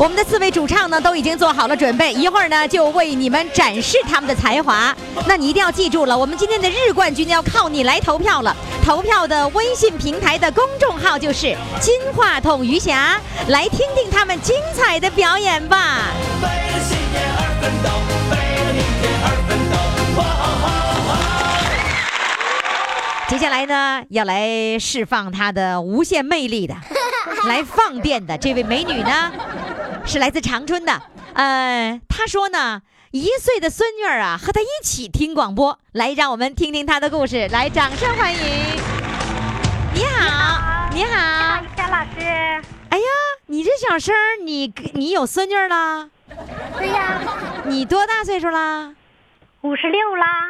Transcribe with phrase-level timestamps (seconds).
[0.00, 4.96] 我们的四位主唱呢都已经做好了准备，一会儿呢就为你们展示他们的才华。
[5.26, 8.56] 那你一定要记住了，我们今天的日冠军要靠你来投票了。
[8.84, 16.12] 投票的微信平台的公众号就是“金话筒余霞”，来听听他们精彩的表演吧。
[16.40, 17.90] 为了信念而奋斗，
[18.30, 19.76] 为了明天而奋斗
[23.28, 26.74] 接下来呢，要来释放她的无限魅力的，
[27.48, 29.32] 来放电的这位美女呢。
[30.08, 31.02] 是来自长春的，
[31.34, 38.40] 呃，他说呢，一岁的孙女儿啊，和他一起听广播，来，让我们听听他的故事，来，掌声欢迎。
[39.92, 42.24] 你好，你好，你好，夏老师。
[42.88, 43.04] 哎呀，
[43.48, 44.14] 你这小声
[44.44, 46.08] 你你有孙女了？
[46.78, 47.20] 对呀。
[47.66, 48.94] 你多大岁数啦？
[49.60, 50.48] 五十六啦。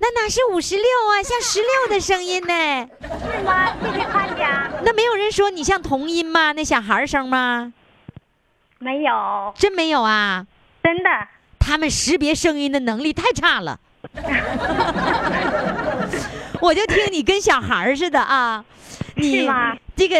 [0.00, 2.88] 那哪是五十六啊，像十六的声音呢？
[3.00, 3.72] 是吗？
[3.82, 4.70] 谢谢夸奖。
[4.84, 6.52] 那没有人说你像童音吗？
[6.52, 7.72] 那小孩声吗？
[8.78, 10.46] 没有，真没有啊！
[10.82, 11.10] 真的，
[11.58, 13.78] 他们识别声音的能力太差了。
[16.60, 18.64] 我就听你跟小孩似的啊！
[19.16, 19.76] 是吗？
[19.96, 20.16] 这个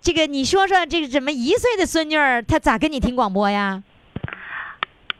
[0.00, 3.82] 这个，你说说这个怎么一岁的孙女儿她咋跟你听广播呀？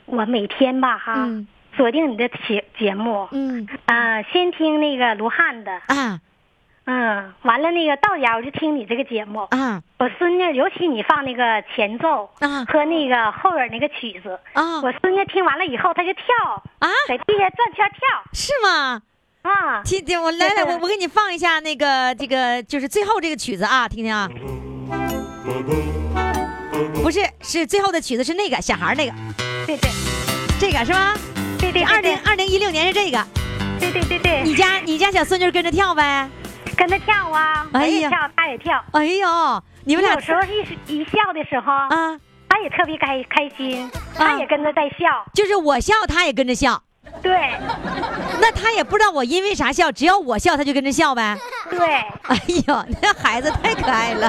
[0.04, 1.28] 我每天吧哈，
[1.76, 6.20] 锁定你的节节目，嗯啊，先听那个卢汉的啊。
[6.86, 9.82] 嗯，完了那个到家我就听你这个节目啊。
[9.98, 16.22] 我孙女尤其你放那个前奏啊和那个后边那个曲子啊，我孙女听完了以后她就跳
[16.78, 18.00] 啊，在地下转圈跳。
[18.32, 19.02] 是吗？
[19.42, 24.28] 啊，听听我来来我我给你放一下那个这个就是最后这个曲子啊，听听啊。
[27.02, 29.12] 不是，是最后的曲子是那个小孩那个。
[29.66, 29.90] 对对，
[30.60, 31.14] 这个是吗？
[31.58, 33.18] 对对，二零二零一六年是这个。
[33.80, 34.42] 对对对对。
[34.44, 36.28] 你家你家小孙女跟着跳呗。
[36.76, 38.84] 跟他跳啊，我也跳，他也跳。
[38.92, 45.24] 哎呦，你们俩有时候一一笑的时候啊，他也特别开开心，他也跟着在笑。
[45.32, 46.82] 就是我笑，他也跟着笑。
[47.22, 47.50] 对。
[48.40, 51.36] 那他也不知道我因为啥笑，只要我笑，他就跟着笑呗。
[51.70, 51.78] 对。
[52.28, 54.28] 哎呦，那孩子太可爱了。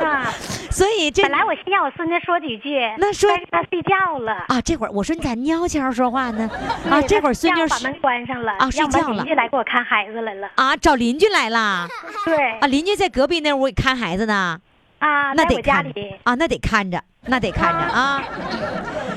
[0.00, 0.32] 啊。
[0.70, 4.60] 所以这本来我先让我孙子说几句，那说他睡觉了啊。
[4.60, 6.48] 这会儿我说你咋悄悄说话呢？
[6.88, 9.16] 啊，这会儿孙女把门关上了啊，睡觉了。
[9.16, 11.88] 邻居来给我看孩子来了啊，找邻居来了。
[12.24, 14.58] 对啊，邻居在隔壁那屋看孩子呢。
[15.00, 15.84] 啊，那得看
[16.22, 18.22] 啊，那得看着，那得看着啊。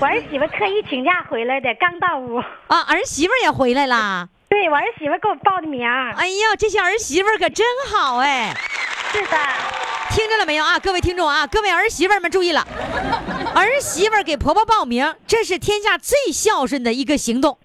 [0.03, 4.27] 我儿媳妇特意请假回来的，刚到屋啊，儿媳妇也回来啦。
[4.49, 5.87] 对我儿媳妇给我报的名。
[5.87, 8.53] 哎呀，这些儿媳妇可真好哎。
[9.13, 9.37] 是的。
[10.09, 12.67] 听着了没有啊，各位听众啊，各位儿媳妇们注意了，
[13.55, 17.57] 儿媳妇给婆婆报名，这是天下最孝顺的一个行动。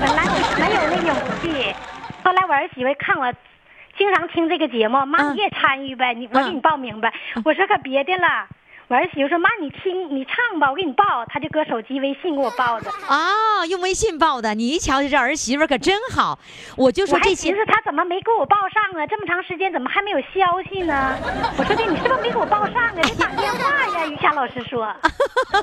[0.00, 0.24] 本来
[0.60, 1.74] 没有那勇气，
[2.22, 3.34] 后来我儿媳妇看我
[3.98, 7.12] 经常听这个节目，妈你也参与呗，你我给你报名呗。
[7.44, 8.46] 我说可别的了。
[8.92, 12.90] 我儿媳妇说：“妈，你听，你唱吧，我给你报。”他就搁手机微信给我报的。
[13.08, 14.52] 啊，用微信报的。
[14.54, 16.38] 你一瞧，这儿媳妇可真好。
[16.76, 19.06] 我就说这寻思他怎么没给我报上啊？
[19.06, 21.16] 这么长时间怎么还没有消息呢？
[21.56, 22.92] 我说的，你是不是没给我报上啊？
[23.02, 24.06] 你打电话呀？
[24.06, 24.94] 于霞老师说。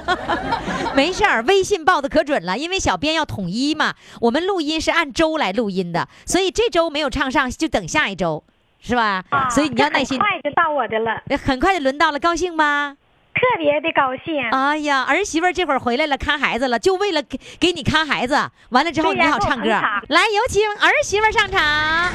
[0.95, 3.93] 没事儿，微信报的可准了，因为小编要统一嘛。
[4.21, 8.43] 我们录音是按周来录音的，所以这周没有唱上，就等下一周，
[8.79, 9.23] 是吧？
[9.29, 9.47] 啊。
[9.51, 10.19] 所以你要耐心。
[10.19, 11.21] 很快就到我的了。
[11.45, 12.97] 很快就轮到了，高兴吗？
[13.39, 14.35] 特别的高兴！
[14.51, 18.37] 哎呀，儿媳妇这会儿回来了，看孩子了，就为了给给你看孩子。
[18.69, 19.69] 完了之后，你好唱歌。
[20.09, 22.11] 来，有请儿媳妇上场。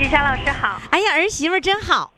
[0.00, 0.82] 志霞老师好。
[0.90, 2.12] 哎呀，儿媳妇真好，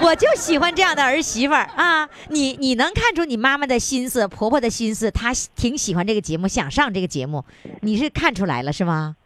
[0.00, 2.08] 我就喜欢这样的儿媳妇啊！
[2.28, 7.44] 你你能看出你妈妈的心思，婆婆的心思，她挺喜欢这个节目，想上这个节目，
[7.82, 9.16] 你是看出来了是吗？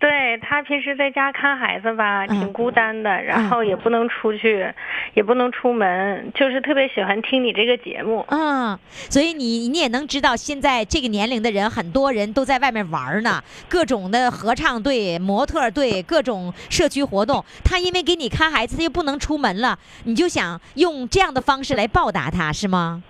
[0.00, 4.66] 对他平时在家看孩子吧，挺孤单的，然后也不能出去，
[5.12, 8.24] 也不能出门，就是特别喜欢听你这个节目。
[8.30, 8.78] 嗯，
[9.10, 17.44] 所以你你也能知道，现在这个年龄的人，很多人都在外面玩呢，各种的合唱队、模特队，各种社区活动。
[17.62, 23.02] 他因为给你看孩子，他又不能出门了，你就想用这样的方式来报答他，是吗？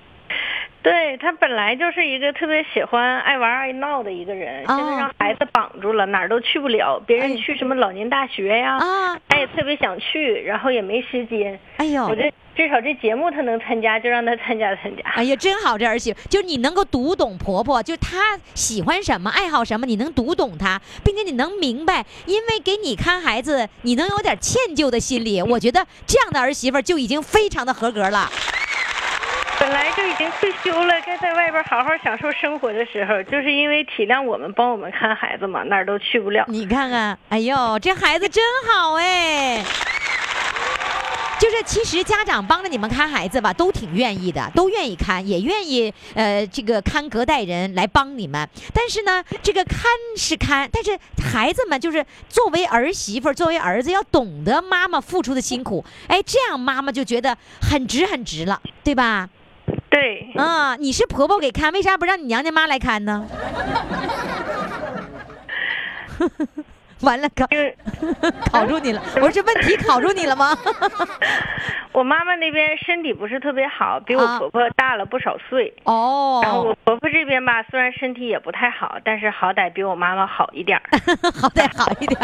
[0.83, 6.99] 对他本来就是一个特别喜欢爱玩爱闹的一个人，现在让孩子绑住了，哪儿都去不了。
[7.07, 8.79] 别人去什么老年大学呀，
[9.29, 11.59] 他也特别想去，然后也没时间。
[11.77, 15.03] 哎呦，我这至少这节目他能参加，就让他参加参加。
[15.15, 25.43] 哎呀，真好，这儿媳妇，就你能够读懂婆婆，就她喜欢什么，爱好什么，你能读懂她，并且你能明白，因为给你看孩子，你能有点歉疚的心理。
[25.43, 28.31] 我觉得这样的儿媳妇就已经非常的合格了。
[29.71, 36.45] 本来就已经退休了，该在外边好好享受生活的时候，就是因为体谅我们，帮我们看孩子嘛，哪儿都去不了。
[36.49, 39.63] 你看看，哎呦，这孩子真好哎！
[41.39, 48.49] 就是其实家长帮着你们看孩子吧，都挺愿意的，都愿意看，也愿意呃这个看隔代人来帮你们。
[48.75, 49.85] 但是呢，这个看
[50.17, 50.99] 是看，但是
[51.33, 55.85] 孩子们就是作为儿媳妇，作为儿子，要懂得妈妈付出的辛苦。
[56.09, 59.29] 哎，这样妈妈就觉得很值很值了，对吧？
[59.91, 63.27] 对，啊，你是婆婆给看，为啥不让你娘家妈来看呢？
[67.03, 67.47] 完了，考
[68.53, 69.03] 考住你了！
[69.17, 70.57] 我说这问题考住你了吗？
[71.93, 75.75] 我妈妈那边身体不是特别好，比我婆婆大了不少岁。
[75.85, 76.41] 哦。
[76.43, 80.81] 然后我婆婆这边吧，虽然身体也不太好，但是好歹比我妈妈好一点
[81.41, 82.21] 好歹好一点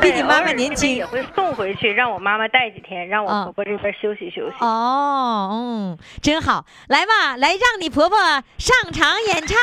[0.00, 0.94] 比你妈妈年轻。
[0.94, 4.56] 也会送回去，让我妈妈带几天，让我婆婆这边休息休息。
[4.60, 6.64] 哦，嗯，真好。
[6.88, 8.18] 来吧，来让你婆婆
[8.58, 9.56] 上场演唱。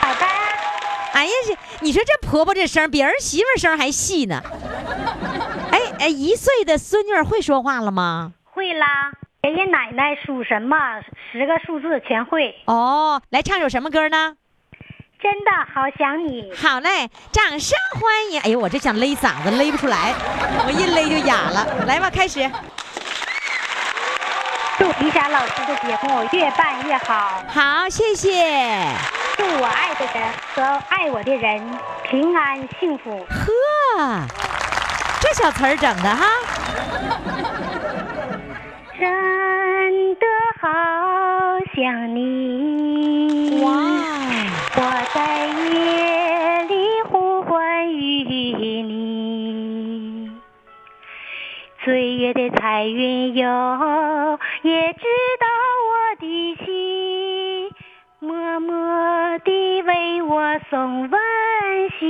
[0.00, 0.45] 好的。
[1.16, 4.42] 哎呀，这你说这婆婆这声比儿媳妇声还细呢。
[5.72, 8.32] 哎哎，一岁的孙女会说话了吗？
[8.44, 10.76] 会啦，爷爷奶奶数什么
[11.32, 12.54] 十个数字全会。
[12.66, 14.34] 哦，来唱首什么歌呢？
[15.18, 16.52] 真的好想你。
[16.54, 18.40] 好嘞，掌声欢迎。
[18.42, 20.12] 哎呦，我这想勒嗓子勒不出来，
[20.66, 21.66] 我一勒就哑了。
[21.86, 22.40] 来吧，开始。
[24.78, 27.42] 祝李霞老师的节目越办越好。
[27.48, 28.92] 好，谢谢。
[29.36, 31.62] 祝我爱的人和爱我的人
[32.04, 33.26] 平安幸福。
[33.28, 34.26] 呵，
[35.20, 36.26] 这小词儿整的哈。
[38.98, 40.26] 真的
[40.60, 40.68] 好
[41.74, 43.60] 想你。
[43.62, 43.70] 哇！
[44.78, 44.80] 我
[45.14, 50.30] 在夜里呼唤与你。
[51.84, 55.04] 岁月的彩云哟，也知
[55.38, 55.46] 道
[55.90, 57.35] 我的心。
[58.26, 61.20] 默默地为我送温
[62.00, 62.08] 馨，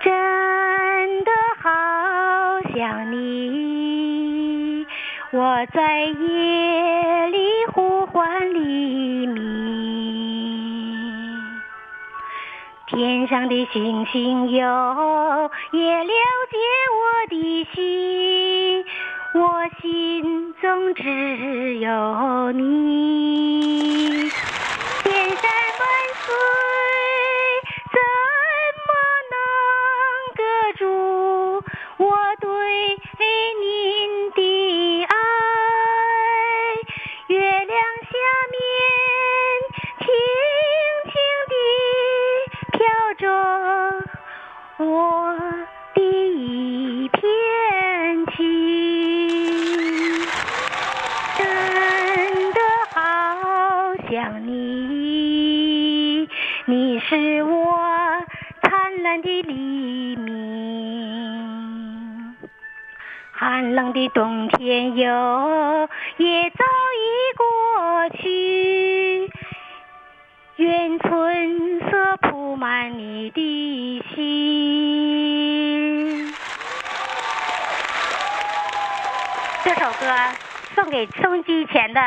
[0.00, 4.86] 真的好想你，
[5.32, 9.34] 我在夜里呼唤黎明，
[12.86, 16.12] 天上的星星哟，也了
[16.48, 16.56] 解
[16.94, 18.84] 我的心。
[19.34, 19.40] 我
[19.80, 25.42] 心中只有你，千山
[25.80, 25.82] 万
[26.20, 26.34] 水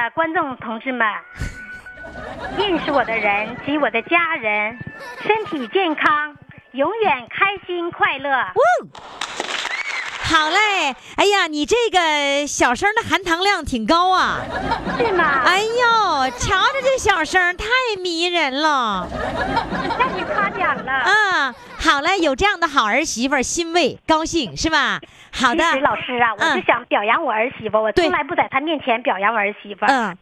[0.09, 1.07] 观众同志们。
[2.57, 4.77] 认识我的人及我的家人，
[5.23, 6.37] 身体健康，
[6.71, 8.31] 永远开心快乐。
[10.23, 14.41] 好嘞，哎呀，你这个小声的含糖量挺高啊，
[14.97, 15.41] 是吗？
[15.45, 17.65] 哎呦，瞧着这小声太
[18.01, 19.07] 迷人了。
[19.97, 21.03] 让你夸奖了。
[21.05, 24.99] 嗯，好嘞，有这样的好儿媳妇，欣慰高兴是吧？
[25.31, 25.63] 好的。
[25.79, 29.85] 老师啊，我是想表扬我儿媳妇，我从来不在她面前表扬我儿媳妇。
[29.87, 30.15] 嗯。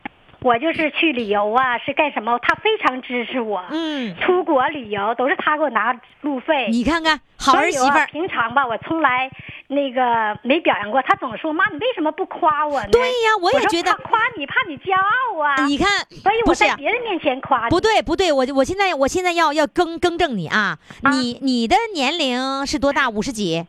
[0.43, 2.37] 我就是去旅游啊，是干什么？
[2.41, 3.63] 他非常支持我。
[3.71, 6.67] 嗯，出国旅游都是他给我拿路费。
[6.69, 7.97] 你看看，好儿媳妇。
[8.11, 9.31] 平常吧，我从来
[9.67, 11.01] 那个没表扬过。
[11.01, 13.93] 他总说：“妈，你为什么不夸我呢？”对呀，我也觉得。
[14.03, 15.65] 夸你，怕你骄傲啊。
[15.65, 15.87] 你看，
[16.21, 17.69] 所以我在别人面前夸。
[17.69, 20.77] 不对，不对，我我现在我现在要要更更正你啊！
[21.11, 23.09] 你你的年龄是多大？
[23.09, 23.65] 五十几。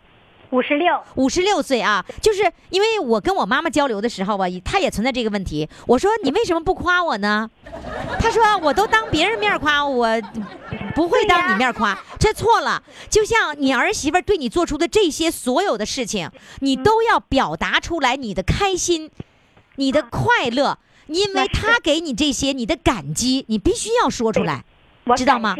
[0.54, 5.68] 五十六，五十六岁啊，就是因为我跟我妈妈交流的时候吧，她也存在这个问题。
[5.88, 7.50] 我说你为什么不夸我呢？
[8.20, 10.06] 她说我都当别人面夸我，
[10.94, 12.80] 不会当你面夸，这错了。
[13.10, 16.30] 就像你儿媳妇对你做出的这些所有的事情，
[16.60, 19.10] 你都要表达出来你的开心，
[19.74, 24.64] 你的快乐，因为她给你这些，你的感激，你必须要说出来。
[25.16, 25.54] 知道吗？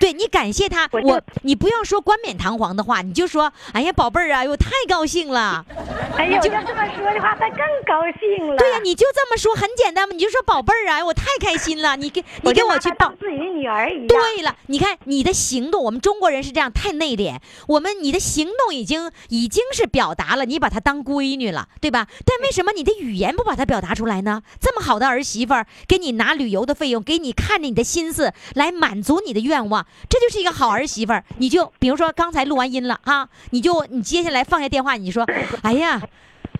[0.00, 5.64] 对你感谢他，我你不要说冠冕堂皇的话，你就说，哎呀，宝贝儿啊，我太高兴了。
[6.18, 8.56] 哎呀，就要这么说的话，他更高兴了。
[8.56, 11.96] 对呀，你就这么说，很简单嘛，你就说宝贝儿啊，我太开心了。
[11.96, 14.06] 你给你给我去抱自己的女儿一样。
[14.08, 17.36] 对了，你看你的行动，我们中国人是这样，太内敛。
[17.68, 22.08] 我们你的行动已经已经是表达了，你把她当闺女了，对吧？
[22.26, 24.42] 但为什么你的语言不把她表达出来呢？
[24.60, 28.71] 这么好的儿媳妇儿，给你拿旅游的费用，给你看着你的心思来。
[28.72, 31.24] 满足你的愿望，这就是一个好儿媳妇儿。
[31.38, 35.26] 你就比如说刚才录完音了啊，你就你接下来放下电话，你说
[35.62, 36.00] ：“哎呀，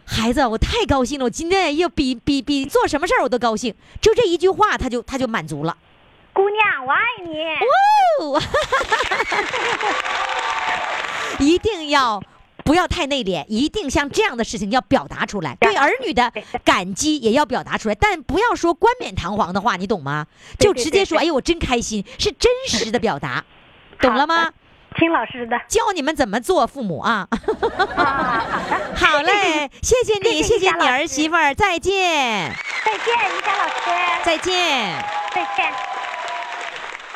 [0.04, 5.76] 孩子，我太高兴了，我今天又比比比做什么事儿我都高兴。”就这一句话，他就他就满足了。
[6.32, 7.44] 姑娘，我爱你。
[8.20, 8.42] 哦，
[11.40, 12.22] 一定要。
[12.64, 16.32] 不要太内敛，一定像这样的事情要表达出来，对儿女的
[16.64, 20.26] 感激也要表达出来，但不要说冠冕堂皇的话，你懂吗？
[20.58, 23.44] 就直接说，哎呦，我真开心，是真实的表达，
[24.00, 24.50] 懂了吗？
[24.94, 27.26] 听老师的，教你们怎么做父母啊！
[28.94, 32.52] 好嘞， 谢谢你，谢谢你儿媳妇儿，再见，
[32.84, 35.02] 再见，于佳老师，再见，
[35.34, 35.72] 再见。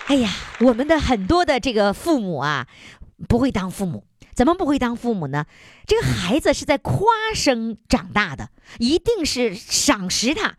[0.06, 2.66] 哎呀，我们的很多的这个父母啊，
[3.28, 4.05] 不会当父母。
[4.36, 5.46] 怎么不会当父母呢？
[5.86, 10.56] 这个孩子是在夸声长大的，一定是赏识他。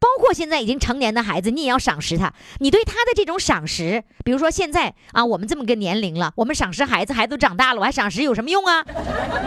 [0.00, 2.32] 包括现在已经成年的孩子，你也要赏识他。
[2.60, 8.82] 你对他的这种赏识，比如说现在啊，我们这么个年龄了，我们赏识孩子，孩子都长大了，我还赏识有什么用啊？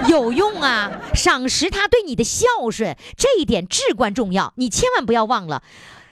[0.08, 1.02] 有用啊！
[1.16, 4.54] 赏识他对你的孝顺，这一点至关重要。
[4.58, 5.64] 你千万不要忘了，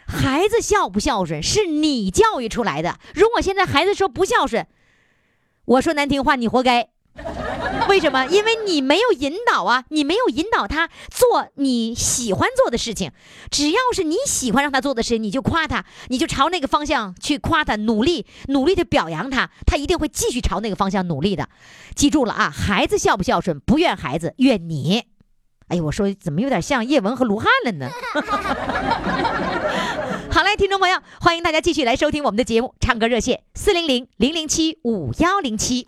[0.08, 2.98] 孩子孝不孝顺是你教育出来的。
[3.14, 4.66] 如果现在孩子说不孝顺，
[5.66, 6.88] 我说难听话，你活该。
[7.90, 8.26] 为什么？
[8.28, 13.12] 因为你没有引导啊，你没有引导他做你喜欢做的事情。
[13.50, 21.50] 只要是你喜欢让他做的事情，你就夸他，你就朝那个方向去夸他，努力努力的表扬他，他一定会继续朝那个方向努力的。
[21.96, 25.04] 记住了啊，孩子孝不孝顺，不怨孩子，怨你。
[25.68, 27.90] 哎呀，我说怎么有点像叶文和卢汉了呢？
[30.32, 35.88] 好嘞，听众朋友，欢迎大家继续来收听我们的节目，唱歌热线四零零零零七五幺零七。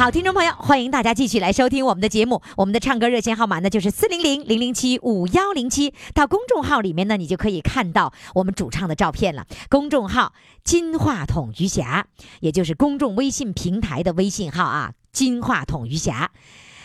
[0.00, 2.40] 好，听众朋友，欢迎大家继续来收听我们的节目。
[2.56, 5.92] 我们的唱歌热线号码呢，就是四零零零零七五幺零七。
[6.14, 9.46] 到公众号里面呢，你就可以看到我们主唱的照片了。
[9.68, 10.32] 公众号
[10.64, 12.06] “金话筒余霞”，
[12.40, 16.30] 也就是公众微信平台的微信号啊，“金话筒余霞”。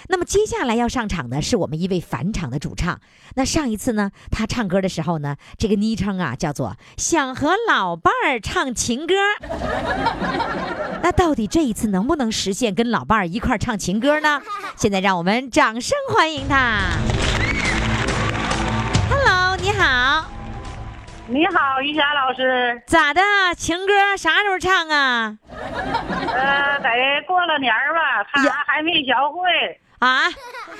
[0.07, 2.99] 那么接下来要上场的是我们一位返场的主唱。
[3.35, 9.15] 那上一次呢，他唱歌的时候呢，这个昵称啊叫做“想和老伴儿唱情歌”。
[11.01, 14.41] 那到底这一次能不能实现跟老伴儿一块儿唱情歌呢？
[14.77, 16.79] 现在让我们掌声欢迎他。
[19.09, 20.25] Hello，你好。
[21.27, 22.83] 你好，于霞老师。
[22.85, 23.21] 咋的？
[23.57, 25.37] 情歌啥时候唱啊？
[25.49, 26.89] 呃，得
[27.27, 29.79] 过了年吧，他还没学会。
[29.99, 30.29] 啊，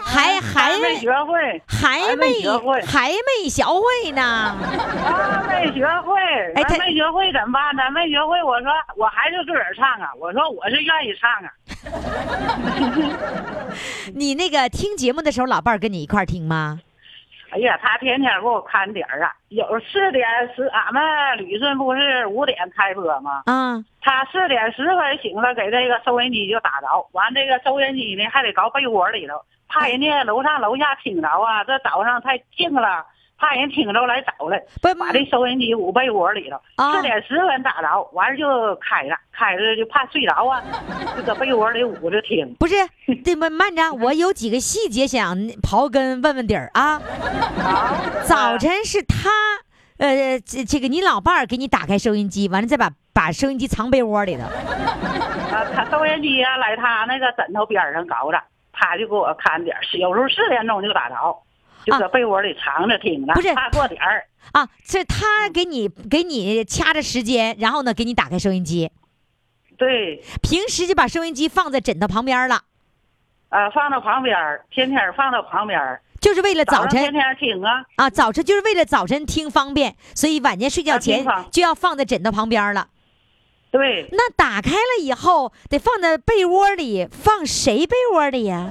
[0.03, 4.22] 还 还没学会，还没学会，还没学会呢。
[4.22, 6.19] 啊，没学会，
[6.55, 7.84] 哎，他没学会怎么办呢？
[7.93, 10.10] 没学会，我说我还是自个儿唱啊。
[10.19, 11.50] 我说我是愿意唱啊。
[14.13, 16.79] 你那个听节目的时候，老伴儿跟你一块儿听吗？
[17.55, 21.01] 哎呀，他天天给我看点儿啊，有四点十，俺们
[21.38, 23.43] 旅顺不是五点开播吗？
[23.45, 29.35] 嗯，他四点十分醒了，给这个收音机就打着，完这个收音机呢还得搞被窝里头，
[29.69, 33.05] 怕人家楼上楼下听着啊，这早上太静了。
[33.38, 36.58] 怕人听着来找来，把这收音机捂被窝里头，
[36.94, 40.63] 四点十分打着，完了就开了，开着就怕睡着啊，
[41.18, 42.56] 就搁被窝里捂着听。
[42.56, 42.75] 不是，
[43.25, 47.01] 这么慢着，我有几个细节想刨根问问底儿啊。
[48.24, 49.30] 早晨是他，
[49.98, 54.44] 呃，这这个你老伴儿给你打开收音机，完了再把把收音机藏被窝里头。
[55.54, 61.15] 啊，他收音机啊，来他那个枕头边上搞着，他就给我看点儿，有时候四点钟就打着。
[61.86, 64.68] 就搁被窝里藏着听着，不是怕过点儿啊？
[64.84, 68.92] 是他给你给你掐着时间，然后呢给你打开收音机。
[69.77, 72.62] 对，平时就把收音机放在枕头旁边了。
[73.50, 74.36] 啊，放到旁边
[74.72, 77.86] 天天放到旁边就是为了早晨天天听啊。
[77.98, 82.88] 啊，早晨就是为了早晨听方便，所以晚间睡觉前就要放在枕头旁边了。
[83.72, 88.70] 对，那打开了以后得放在被窝里，放谁被窝里呀？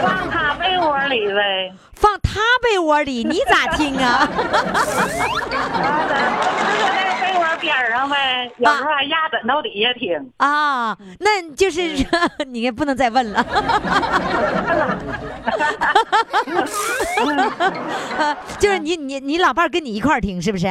[0.00, 0.31] 放 他
[0.72, 1.72] 被窝里呗。
[1.92, 4.26] 放他被窝里，你咋听啊？
[7.20, 10.32] 被窝边上呗，有时候还压枕头底下听。
[10.38, 11.82] 啊，那就是
[12.48, 13.44] 你也不能再问了。
[18.58, 20.66] 就是你你你老伴跟你一块儿听是不是？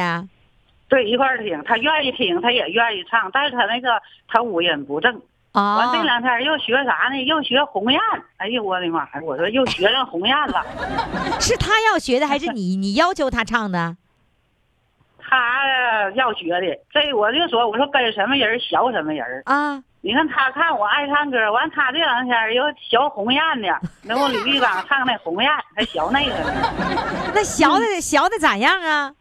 [0.88, 3.88] 对，一块儿听，他愿意听，他也愿意唱，但是他那个
[4.28, 5.22] 他五音不正。
[5.52, 5.76] 啊！
[5.76, 7.22] 完这两天又学啥呢？
[7.24, 8.00] 又学鸿雁。
[8.38, 9.10] 哎呦，我的妈呀！
[9.22, 10.64] 我说又学上鸿雁了。
[11.40, 13.96] 是他要学的，还是你你要求他唱的？
[15.18, 16.78] 他要学的。
[16.90, 19.82] 这我就说，我说跟什么人学什么人啊！
[20.04, 23.68] 你看他看我爱唱歌，完他这两天又学鸿雁的。
[24.02, 26.50] 那我李玉刚唱那鸿雁，还学那个呢。
[27.32, 29.14] 那学的学的咋样啊？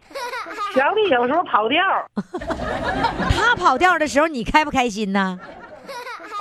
[0.74, 1.84] 学的有时候跑调。
[3.30, 5.40] 他跑调的时候，你开不开心呢？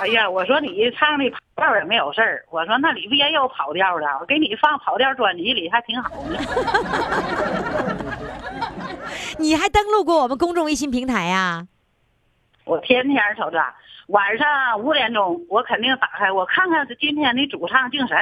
[0.01, 2.43] 哎呀，我说你唱的跑调也没有事儿。
[2.49, 6.39] 我说那里边也有跑调的，我给你放跑调专辑里还挺好呢。
[9.37, 11.67] 你还登录过我们公众微信平台呀？
[12.65, 13.63] 我天天瞅着，
[14.07, 18.15] 晚上五点钟我肯定打开，我看看今天的主唱敬谁。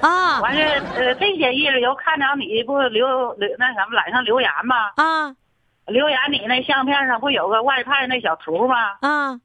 [0.00, 0.40] 啊。
[0.40, 0.62] 完事
[0.94, 4.92] 呃，这些日子又看着你不留留那什么来上留言吗？
[4.94, 5.34] 啊。
[5.86, 8.76] 留言你那相片上不有个外派那小图吗？
[9.00, 9.40] 啊。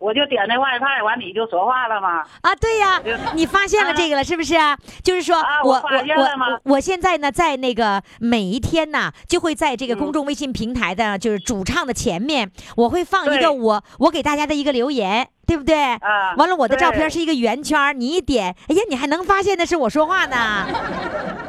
[0.00, 2.24] 我就点那外派，完你就说话了吗？
[2.40, 2.98] 啊，对呀，
[3.34, 4.74] 你发现了这个了是不是啊？
[5.04, 5.80] 就是说我我
[6.16, 15.76] 我我现在呢，在那个每一天呢，就会在这个公众微信平台的，就是主唱的前面，我会放一个我我给大家的一个留言，对不对？
[15.96, 20.66] 啊，完了我的照片是一个圆圈，你一点，哎呀，你还能发现那是我说话呢。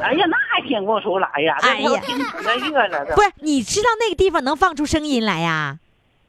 [0.02, 1.56] 哎呀，那还听不出来呀？
[1.62, 1.88] 哎呀，
[3.14, 5.78] 不是，你知道那个地方能放出声音来呀？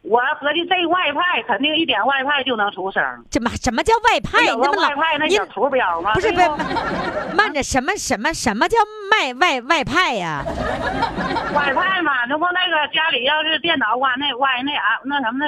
[0.03, 3.01] 我合计这外派肯定一点外派就能出声。
[3.31, 4.45] 怎么什么叫外派？
[4.45, 6.11] 那么外派那小图标吗？
[6.13, 6.47] 不是不是，
[7.35, 8.77] 慢着，什么什么什么叫
[9.09, 10.43] 卖外外派呀？
[11.55, 15.45] 外派嘛，那不那个家里要是电脑关那外那啊那什么那。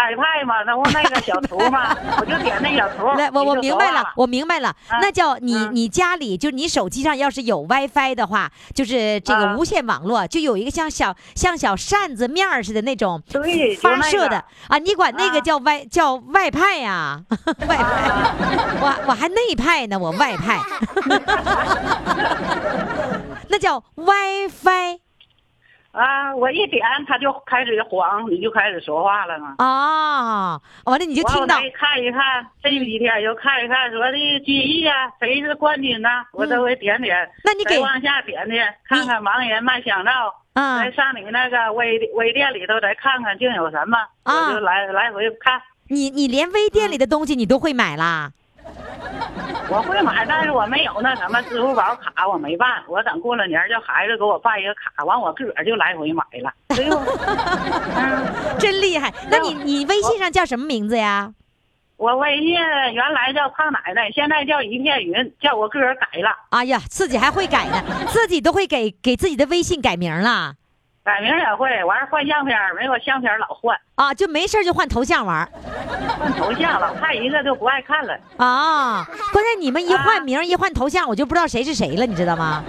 [0.00, 3.06] iPad 嘛，那不那个小图嘛， 我就点那小图。
[3.18, 13.22] 来，我我明白了，我明白了，那叫你你家里就你手机上要是有 WiFi 的话，就是这个无线网络，就有一个像小像小扇子面似的那种
[13.82, 14.42] 发射的。
[14.68, 17.20] 啊，你管那个叫外叫外派呀？
[17.68, 18.10] 外派，
[18.80, 20.58] 我我还内派呢，我外派，
[23.48, 25.00] 那叫 WiFi。
[25.92, 26.34] 啊！
[26.36, 29.56] 我一点，他就开始黄，你就开始说话了嘛。
[29.58, 31.56] 啊，完了你就听到。
[31.74, 34.12] 看一看这几天又看一看，说的
[34.44, 36.08] 几亿啊，谁是冠军呢？
[36.32, 37.28] 我都会点点。
[37.44, 40.10] 那你给往下点点，看看盲人卖香皂。
[40.54, 40.78] 啊。
[40.78, 43.98] 再上你那个微微店里头再看看，净有什么？
[44.22, 44.48] 啊。
[44.48, 45.60] 我就来来回看。
[45.88, 48.30] 你你连微店里的东西你都会买啦？
[49.70, 52.82] 我会买，但是我没有那什么支付宝卡，我没办。
[52.88, 56.52] 我等过了年叫孩子给我办一个卡，完我自个儿就来回买了。
[56.68, 57.00] 哎呦，
[58.58, 59.12] 真厉害！
[59.30, 61.32] 那你你微信上叫什么名字呀？
[61.96, 66.30] 我微信原来叫胖奶奶，现在叫一片云，叫我个人改了。
[66.50, 70.54] 哎呀，自己还会改呢，自己都会给给自己的微信改名了。
[71.02, 75.48] 改名也会，完换相片没有相片老换啊，就没事就换头像玩
[76.18, 79.04] 换头像老看一个就不爱看了啊。
[79.32, 82.62] 关键你们一换名一换头像，我就不知道谁是谁了，你知道吗？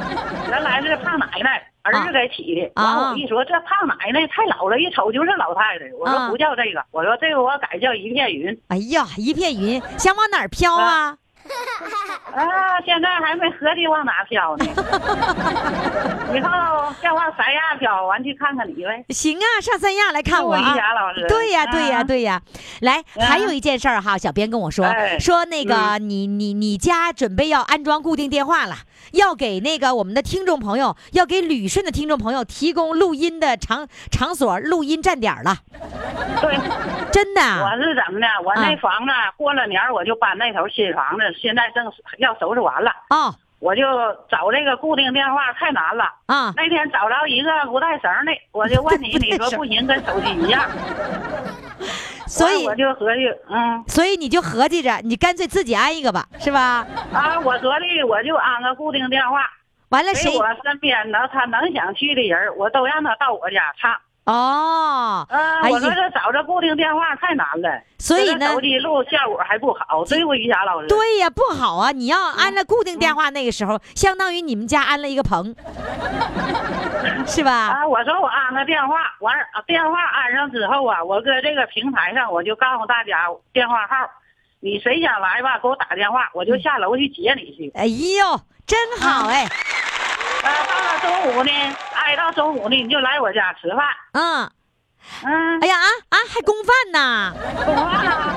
[0.50, 2.72] 原来是胖奶奶，儿子给起的。
[2.82, 5.86] 完我一说这胖奶奶太老了，一瞅就是老太太。
[6.00, 8.62] 我说不叫这个，我说这个我改叫一片云。
[8.70, 11.18] 哎呀，一片云，想往哪儿飘啊？
[12.32, 14.66] 啊，现在还没合计往哪飘呢。
[16.34, 19.04] 以后先往三亚飘，完去看看你呗。
[19.10, 20.74] 行啊，上三亚来看我啊。
[21.28, 22.42] 对呀，对呀，对呀。
[22.82, 24.86] 来，还有一件事儿哈，小编跟我说，
[25.20, 28.76] 说那个你你你家准备要安装固定电话了，
[29.12, 35.58] 要给那个我们的听众朋友，要给旅顺的听众朋友提供录音的场场所、录音站点了。
[36.40, 36.56] 对，
[37.12, 37.42] 真的。
[37.42, 38.28] 我是怎么的？
[38.46, 41.31] 我那房子过了年我就搬那头新房子。
[41.34, 43.84] 现在正要收拾完了啊，我就
[44.30, 46.54] 找这个固定电话太难了啊。
[46.56, 50.64] 那天找着一个不带绳的，我就问你， 你说不行，跟手机一样。
[52.28, 56.88] 所以我就合计，嗯，所以你就合计着，你干脆自己安一个吧，是吧？
[57.12, 59.50] 啊，我合计我就安个固定电话，
[59.90, 63.94] 完了谁我身边能他能想去的人，我都让他到我家唱。
[64.26, 70.36] 哦，啊，我说这找这固定电话太难了，所以呢，手机录效果还不好，对不？
[70.36, 71.92] 于霞老师，对呀，不好啊！
[71.92, 75.56] 你要安了固定电话，那个时候相当于你们家安了一个棚，
[77.26, 77.52] 是吧？
[77.52, 84.08] 啊，我说我安个电话，完电话安上之后啊，我搁这个平台上我就告诉大家电话号，
[84.60, 87.72] 你谁想来吧，给我打电话，我就下楼去接你去。
[87.74, 89.48] 哎呦，真好哎！
[90.44, 91.52] 啊，到了中午呢，
[91.94, 93.88] 挨到中午呢，你就来我家吃饭。
[94.14, 94.50] 嗯，
[95.24, 95.60] 嗯。
[95.62, 97.34] 哎呀啊啊，还供饭呢？
[97.66, 98.36] 供饭啊！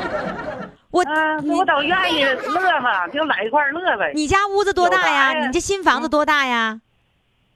[0.90, 1.04] 我
[1.44, 4.12] 我都愿意乐嘛，就来一块乐呗。
[4.14, 5.32] 你家屋子多大呀？
[5.46, 6.80] 你这新房子多大呀？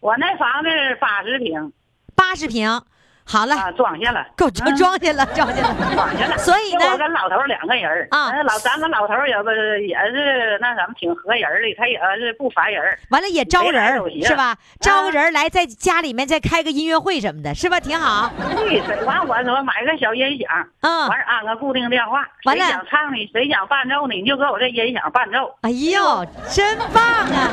[0.01, 0.69] 我那房子
[1.01, 1.73] 八十平。
[2.17, 2.83] 八十平。
[3.31, 6.38] 好了，装下了，够装装下了，装下了，装下了。
[6.38, 12.83] 所以呢，我跟老头两个人啊，老咱们老头也不也是那什么挺合人的，他也是不烦人。
[13.11, 14.57] 完了也招人是吧？
[14.81, 17.79] 招个人来在家里面再开个音乐会什么的，是吧？
[17.79, 18.31] 挺好。
[18.57, 20.49] 对，完我说买个小音响，
[20.81, 25.55] 嗯，完安个固定电话，完了谁想唱呢，谁想伴奏呢，你就搁我这音响伴奏。
[25.61, 27.51] 哎呦，真棒啊！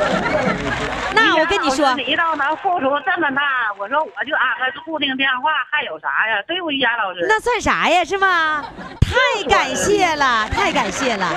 [1.13, 3.41] 那我跟你说，你倒能付出这么大，
[3.77, 5.51] 我说我就安个固定电话。
[5.71, 6.41] 还有啥呀？
[6.47, 7.25] 对不，严老师？
[7.27, 8.03] 那算啥呀？
[8.03, 8.65] 是吗？
[9.01, 11.35] 太感谢了，太感谢了。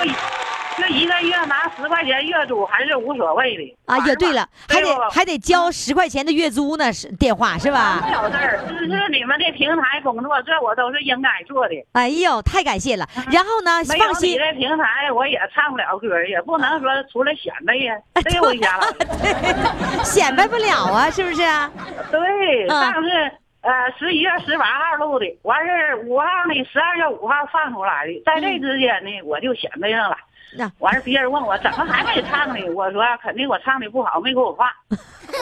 [0.81, 3.77] 那一个月拿十块钱月租还是无所谓的。
[3.87, 8.01] 啊，也对了，还得还得交十块钱的月租呢，是电话是吧？
[8.07, 11.75] 没有事儿，只是你们这平台工作，这我都是应该做的。
[11.95, 13.05] 哎呦，太感谢了。
[13.29, 20.05] 然后呢，放心，你这平台我也唱不了歌，也不能说出来显摆呀，对不，师？
[20.09, 21.43] 显摆不了啊，是不是？
[22.13, 23.09] 对，上次。
[23.61, 30.17] 呃，十一月十八号录的，完事儿五号呢，十二月五号放出来的，在这之间呢，我就显摆上了。
[30.57, 32.65] 那完事儿，别人问我怎么还没唱呢？
[32.75, 34.67] 我说肯定我唱的不好，没给我放。
[34.89, 34.97] 我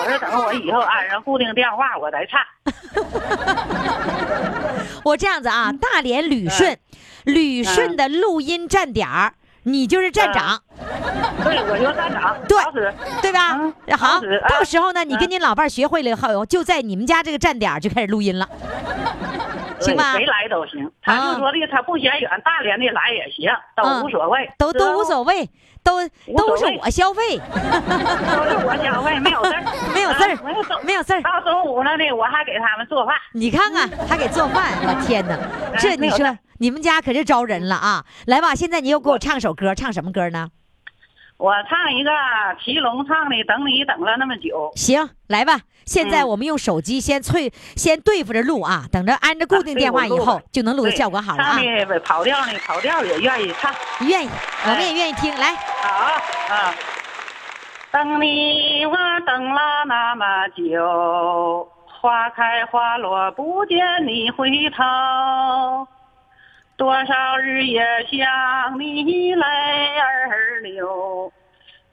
[0.08, 2.40] 说等我以后安上固定电话，我再唱。
[5.04, 6.76] 我这样子啊，大连旅顺，
[7.24, 9.34] 旅顺的录音站点儿。
[9.68, 10.62] 你就是站长，
[11.42, 12.56] 对，我就是站长，对，
[13.20, 13.58] 对吧？
[13.98, 18.48] 好，到时候呢，你跟你老伴学会了以后，就在你们家这个站点就开始录音了，
[19.80, 20.12] 行吧？
[20.12, 25.50] 谁来都行，他就说的，他不嫌远，大连的来也行，都无所谓，都都无所谓，
[25.82, 30.38] 都都是我消费， 都是我消费，没有事儿， 没有事儿，
[30.84, 31.20] 没有事儿。
[31.22, 35.36] 到中午了呢，我还给他们做饭，你看看，还给做饭，我天哪，
[35.76, 36.38] 这你说。
[36.58, 38.04] 你们家可是招人了啊！
[38.26, 40.50] 来吧，现在你又给我唱首歌，唱什么歌呢？
[41.38, 42.10] 我唱一个
[42.64, 44.72] 祁隆唱的《等你等了那么久》。
[44.78, 45.60] 行，来吧。
[45.84, 51.58] 现在我们用手机先脆先对付着录啊，等着安着固定电话以后就能录的效果好了啊。
[51.60, 54.30] 唱的跑调呢，跑调也愿意唱，愿意，
[54.64, 55.32] 我们也愿意听。
[55.36, 55.88] 来，好
[56.54, 56.74] 啊。
[57.92, 61.68] 等你我等了那么久，
[62.00, 65.86] 花开花落不见你回头。
[66.76, 69.42] 多少日夜想你泪
[69.98, 71.32] 儿流，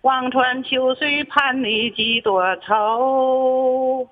[0.02, 4.06] 望穿秋水盼你几多愁。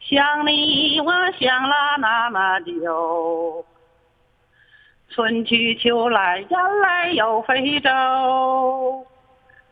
[0.00, 3.64] 想你我想了那么久，
[5.10, 7.88] 春去秋来雁来又飞走，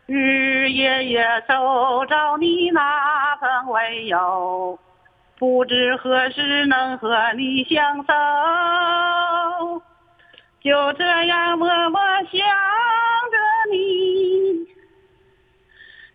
[0.07, 4.79] 日日夜夜走着你那份温柔？
[5.41, 8.13] 不知何时能和你相守，
[10.61, 11.99] 就这样默默
[12.31, 12.39] 想
[13.33, 13.39] 着
[13.73, 14.67] 你，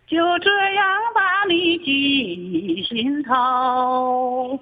[0.06, 4.60] 就这样把你记心头。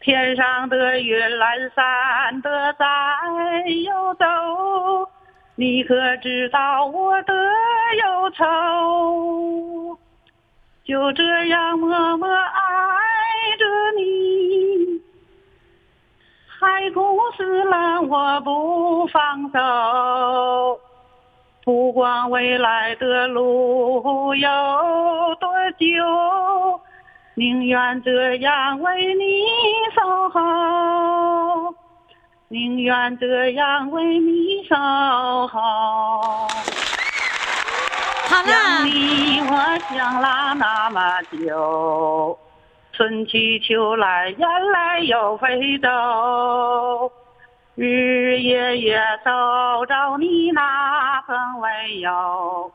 [0.00, 2.86] 天上的云懒散的在
[3.68, 4.24] 游走，
[5.56, 9.98] 你可知道我的忧愁？
[10.84, 13.11] 就这样默默爱。
[13.58, 13.64] 着
[13.96, 15.00] 你，
[16.46, 20.80] 海枯石烂我不放手。
[21.64, 24.48] 不管未来的路有
[25.38, 25.86] 多久，
[27.34, 29.44] 宁愿这样为你
[29.94, 31.74] 守候，
[32.48, 34.74] 宁愿这样为你守
[35.46, 36.48] 候。
[38.28, 42.36] 想你我想了那么久。
[43.02, 45.88] 春去秋来，雁来又飞走，
[47.74, 52.70] 日日夜夜找找你哪曾为有？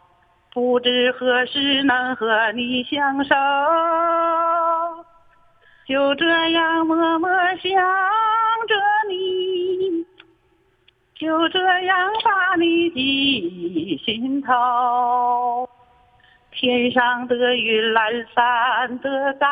[0.54, 3.36] 不知何时能和你相守，
[5.88, 7.30] 就这样默默
[7.62, 7.72] 想
[8.68, 8.76] 着
[9.08, 10.06] 你，
[11.16, 15.70] 就这样把你记心头。
[16.60, 19.48] 天上的云懒散的在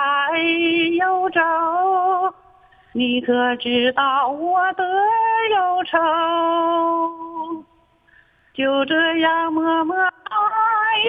[0.97, 1.39] 游走，
[2.93, 4.83] 你可知道我的
[5.51, 7.63] 忧愁？
[8.55, 10.09] 就这样默默爱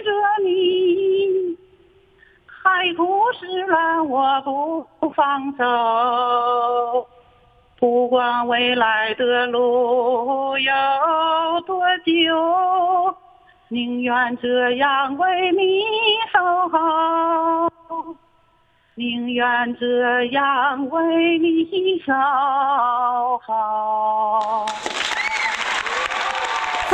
[0.04, 0.10] 着
[0.44, 1.56] 你，
[2.46, 7.08] 海枯石烂我不放手。
[7.78, 10.72] 不管未来的路有
[11.66, 12.12] 多久，
[13.68, 15.82] 宁愿这样为你
[16.32, 18.16] 守候。
[18.94, 22.12] 宁愿这样为你守
[23.44, 24.66] 候。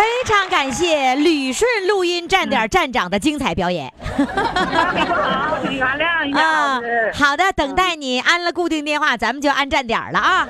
[0.02, 3.92] 非常感谢旅顺录音站点站长的精彩表演。
[4.16, 6.80] 好，请原谅一下。
[7.14, 10.48] 好的，等待你安了固定电话，咱们就安站点了啊。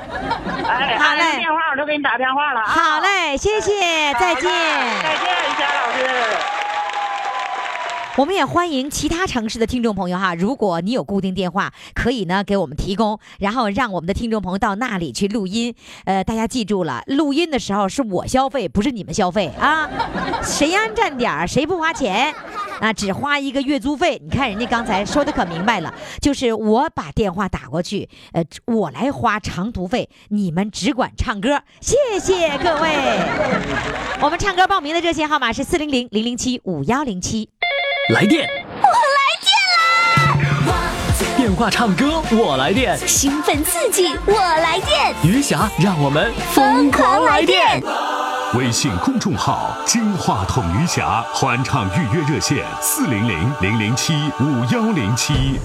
[0.67, 2.67] 哎，好嘞，电话我都给你打电话了啊。
[2.67, 3.79] 好嘞，谢谢，
[4.15, 4.45] 再见。
[5.03, 6.62] 再见，夏老师。
[8.19, 15.75] 我们也欢迎其他城市的听众朋友哈，如果你有固定电话，可以呢给我们提供，然后让我们的听众朋友到那里去录音。
[16.05, 19.89] 呃，大家记住了，录音的时候是我消费，不是你们消费啊。
[20.43, 22.35] 谁安站点谁不花钱
[22.83, 24.21] 啊，只花一个月租费。
[24.25, 31.63] 你看人家刚才说的可明白了，就是我把电话打过去，呃，我来花长途费，你们只管唱歌。
[31.81, 33.21] 谢谢各位。
[34.21, 37.49] 我们唱歌报名的热线号码是四零零零零七五幺零七。
[38.13, 41.37] 来电，我来电啦！
[41.37, 47.81] 电话唱歌，我来电，兴奋刺激，我来电，余霞，让我们疯狂来电！
[48.55, 55.59] 微信公众号“金话筒余霞”欢唱预约热线：四零零零零七五幺零七。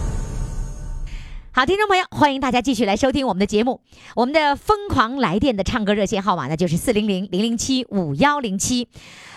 [1.52, 3.82] 好，听众朋友，欢迎大家继续来收听我们的节目。
[4.15, 8.88] 我们的疯狂来电的唱歌热线号码呢，就是四零零零零七五幺零七。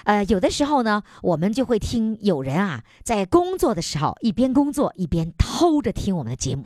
[0.04, 6.64] 呃，有的时候呢，我们就会听有人啊，在工作的时候一边工作一边偷着听我们的节目，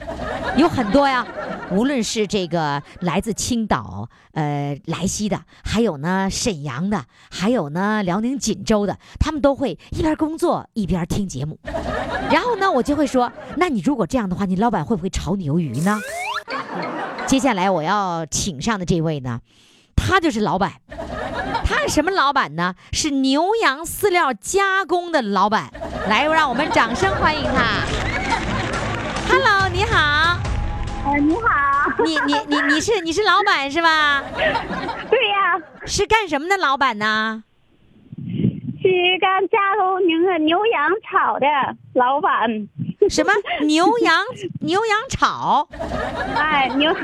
[0.56, 1.26] 有很多呀。
[1.70, 11.58] 无论是这个来自青岛、呃莱西的，还有呢沈阳的，还有呢辽宁锦州的，他们都会一边工作一边听节目。
[12.30, 15.98] 然后呢，我就会说，那你如果这样的话，你老板会不会炒你鱿鱼呢？
[17.26, 19.40] 接下来我要请上的这位呢，
[19.96, 20.74] 他就是老板，
[21.88, 22.74] 什么老板呢？
[22.92, 25.70] 是牛羊饲料加工的老板。
[26.08, 27.84] 来，让我们掌声欢迎他。
[29.28, 30.38] Hello，你好。
[31.06, 31.40] 哎，你好。
[32.04, 34.22] 你你你你是你是老板是吧？
[35.10, 35.60] 对呀。
[35.86, 37.44] 是干什么的老板呢？
[38.82, 41.46] 是干加工牛牛羊草的
[41.94, 42.68] 老板，
[43.10, 44.22] 什么牛羊
[44.60, 45.68] 牛羊草？
[46.36, 46.94] 哎，牛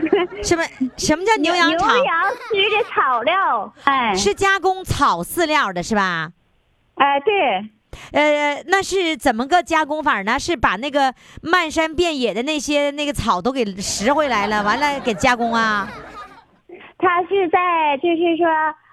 [0.42, 0.64] 什么
[0.96, 1.86] 什么叫牛羊草？
[1.94, 6.32] 牛羊吃的草料，哎，是加工草饲料的是吧？
[6.94, 7.70] 哎，对，
[8.12, 10.38] 呃，那是怎么个加工法呢？
[10.38, 15.88] 是把那个漫山遍野的那些那个草都给拾回来了，完了给加工啊？
[16.98, 18.46] 他是在就是说。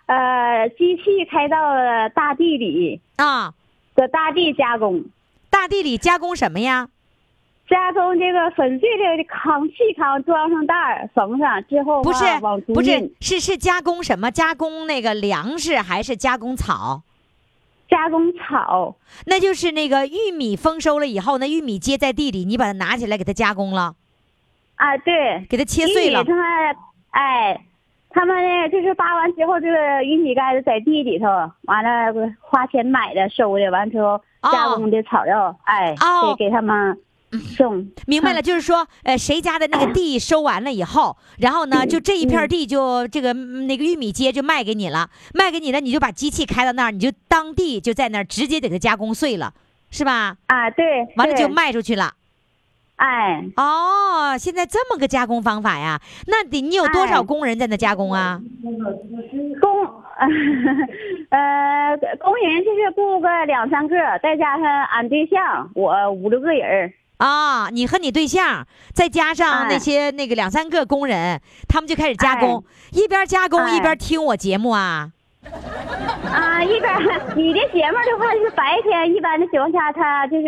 [0.08, 3.52] 呃，机器开到了大地里啊，
[3.94, 5.04] 搁大地加工，
[5.50, 6.88] 大地里加工什么呀？
[7.70, 12.24] 加工这个粉碎的糠、细糠，装上袋儿，缝上之后不是
[12.74, 14.32] 不是是是加工什么？
[14.32, 17.04] 加工那个粮食还是加工草？
[17.90, 23.96] 加工草，那就是那个玉米丰收了以后，那玉米接在地里，你把它拿起来给它加工了。
[24.76, 26.24] 啊，对，给它切碎了。
[26.24, 26.34] 它
[27.12, 27.62] 哎。
[28.10, 31.28] 他们呢，就是扒完之后，这个玉米杆子在地里头，
[31.64, 35.94] 完了花钱买的、收的，完之后加工的草料，哎，
[36.36, 36.98] 给给他们
[37.40, 37.88] 送。
[38.06, 49.54] 明白了，就是说，呃，谁家的那个地收完了以后，然后呢，就这一片地就这个那个玉米秸就卖给你了，卖给你了，你就把机器开到那儿，你就当地就在那儿直接给它加工碎了，
[49.90, 50.38] 是吧？
[50.48, 52.14] 啊，对，完了就卖出去了。
[52.98, 56.02] 哎，哦，现在这么个加工方法呀？
[56.26, 58.42] 那得你有多少工人在那加工啊？
[59.62, 59.86] 工，
[61.30, 75.12] 呃，工人就是雇个两三个，再加上俺对象，我五六个人啊，你和你对象，再加上那些那个两三个工人，他们就开始加工，一边加工一边听我节目啊。
[76.32, 76.94] 啊，一边
[77.36, 80.48] 你的节目的话是白天，一般的情况下他就是。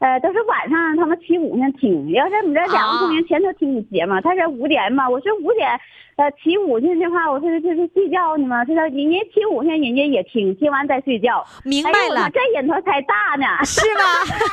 [0.00, 5.78] 呃，都是晚上他们起五上听，要是你这两个工人全都听你节目，他是五点嘛，我说五点，
[6.20, 8.62] 呃，起五去的话，我说这是睡觉呢吗？
[8.62, 11.42] 他说人家起五天，人家也听，听完再睡觉。
[11.64, 14.04] 明白了，这瘾头才大呢，是吗？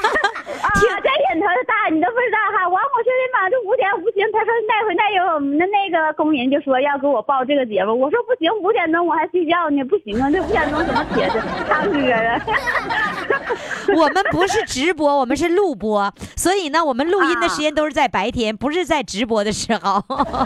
[0.63, 2.69] 啊，这瘾头大，你都不知道哈。
[2.69, 4.23] 完，我说的妈，这五点不行。
[4.31, 11.29] 他说那回那有我们的那个工人就说要给我报这个节目，我说不行，五点钟我还睡觉呢，不行啊， 这五点钟怎么起来
[11.67, 12.39] 唱歌啊？
[13.95, 20.03] 我们不是直播，我们是录播，所以呢，我们录音的时间都是在白天，不是在直播的时候。
[20.07, 20.45] 啊，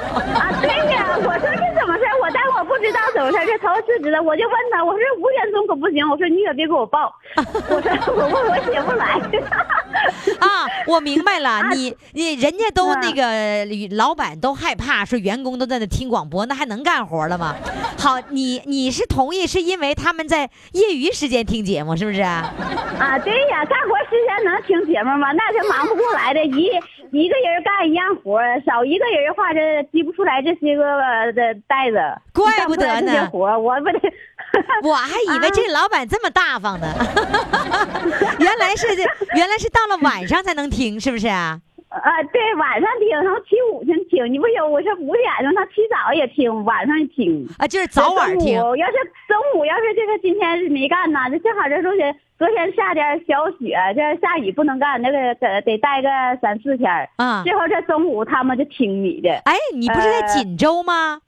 [0.62, 9.20] 对呀，我说这怎么事我但我不知道怎么事这头次知道，我就问他，我说五点钟可不行，我说你可别给我报， 我说我问我写不来。
[10.40, 17.56] 啊，我明白了， 你你人家都那个老板都害怕，说员工都在那听广播，那还能干活了吗？
[17.98, 22.22] 好，你你是同意是因为他们在业余时间听节目，是不是？
[22.22, 25.32] 啊，对呀，干活时间能听节目吗？
[25.34, 26.70] 那是忙不过来的，一
[27.12, 30.84] 一个人干一样活，少一个人的话，这提不出来这些个
[31.34, 31.98] 的袋子，
[32.34, 33.28] 怪不得呢。
[33.30, 34.00] 活我不得，
[34.88, 36.88] 我还以为这老板这么大方呢，
[38.40, 38.88] 原来是
[39.36, 41.60] 原来是到了晚上才能听，是不是啊？
[41.92, 44.26] 啊，对，晚上听，然后起五天听。
[44.32, 48.54] 你不有我是五点钟，他起早也听，晚上听啊，就是早晚听。
[48.56, 48.94] 要是
[49.28, 56.08] 中午，要是这个今天没干呢，这正好这昨天昨天下点小雪，这下雨不能干，那个得得待个
[56.42, 57.44] 三四天啊。
[57.44, 59.30] 最后这中午他们就听你的。
[59.44, 61.20] 哎，你不是在锦州吗？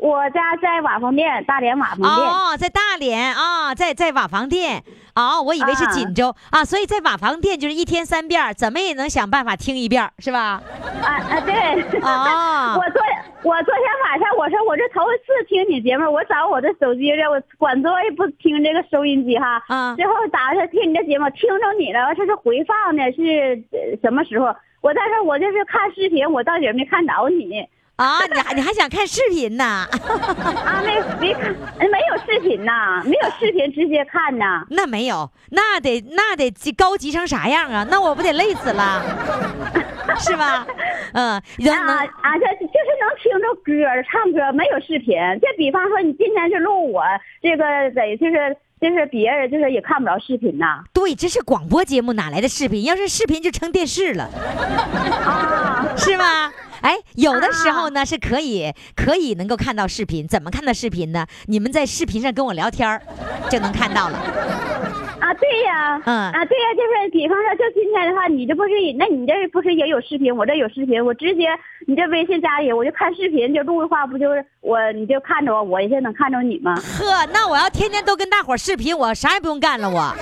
[0.00, 2.08] 我家在瓦房店，大连瓦房店。
[2.08, 4.82] 哦，在大连啊，在在瓦房店。
[5.14, 10.62] 哦，我以为是锦州啊，所以在瓦房店就是一天三遍，怎么也能想办法听一遍，是吧？
[11.02, 11.52] 啊啊，对。
[12.00, 12.80] 哦。
[12.80, 13.02] 我昨
[13.42, 19.62] 我昨天晚上我说我这头一次听你节目，我找我的手机这我管作也不听这个收音机哈。
[19.68, 19.94] 啊。
[19.96, 23.62] 最后打开听你的节目，听着你了，这是回放的，是
[24.00, 24.46] 什么时候？
[24.80, 27.68] 我在这我就是看视频，我到底没看着你。
[28.00, 29.64] 啊，你还你还想看视频呢？
[30.64, 34.64] 啊，没没看，没有视频呐，没有视频直接看呢。
[34.70, 37.86] 那没有，那得那得高级成啥样啊？
[37.90, 39.02] 那我不得累死了，
[40.16, 40.66] 是吧？
[41.12, 41.40] 嗯，啊
[42.22, 43.70] 啊，这就是能听着歌
[44.10, 45.12] 唱歌，没有视频。
[45.42, 47.02] 就比方说，你今天就录我
[47.42, 50.84] 这个，得就是就是别人就是也看不着视频呐。
[50.92, 52.84] 对，这是广播节目，哪来的视频？
[52.84, 54.24] 要是视频就成电视了，
[55.24, 56.52] 啊， 是吗？
[56.80, 61.26] 哎，有的时候呢是可以可以能够看到视频，怎么看到视频呢？
[61.46, 62.98] 你们在视频上跟我聊天
[63.50, 64.16] 就能看到了。
[65.20, 70.34] 啊，对呀，嗯，啊，对呀，就是比方说，就今天的话，你这不是，那你这不是也有视频？
[70.34, 71.48] 我这有视频，我直接
[71.90, 76.72] 你这微信加里，我就看视频，就录的话，不就是我你就看着我，我也能看着你吗？
[76.76, 80.14] 呵，那我要天天都跟大伙视频，我啥也不用干了，我。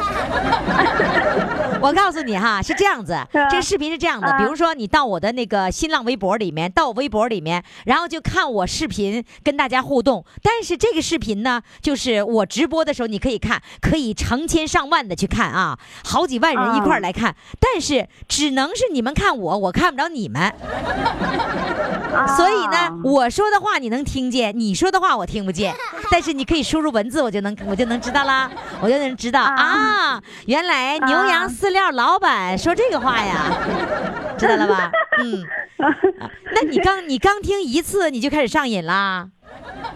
[1.81, 3.15] 我告诉你哈，是这样子，
[3.51, 10.25] 这个视频是这样的，比如说你到我的那个新浪微博里面，到我微博里面，然后就看我视频跟大家互动。
[10.43, 17.37] 但是这个视频呢，就是我直播的时候你可以看，可以成千上万的去看啊，好几万人一块来看。
[17.61, 20.51] 但是只能是你们看我，我看不着你们。
[22.37, 25.75] 所以呢，我说的话你能听见，你说的话我听不见。
[26.11, 33.37] 但是你可以输入文字，我就能我就能知道啦，我就能知道啊，原来牛羊饲料老板说这个话呀，
[34.39, 34.91] 知道了吧？
[35.21, 35.45] 嗯，
[36.55, 39.29] 那你刚你刚听一次你就开始上瘾啦？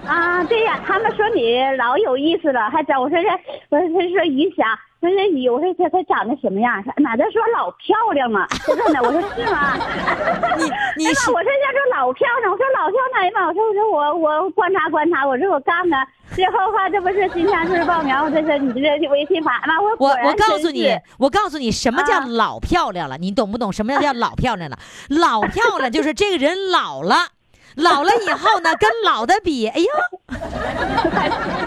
[0.07, 3.29] 啊，对呀，他们说你老有意思了，还找我说这，
[3.70, 4.79] 我说他说于霞。
[5.03, 6.73] 说那你，我说他他长得什么样？
[6.99, 8.47] 哪在说老漂亮嘛？
[8.65, 9.75] 真的，我说是吗？
[10.57, 10.62] 你
[10.97, 13.49] 你我说要说老漂亮，我说老漂亮哎妈？
[13.49, 16.07] 我说我说我我观察观察，我说我干看。
[16.33, 19.75] 最后话这不是今天就是报名，我这是你这微信发吗？
[19.81, 23.19] 我我我告诉你，我告诉你什么叫老漂亮了？
[23.19, 24.79] 你懂不懂什么叫叫老漂亮了？
[25.11, 27.17] 老漂亮就是这个人老了。
[27.77, 29.87] 老了以后呢，跟老的比，哎呦，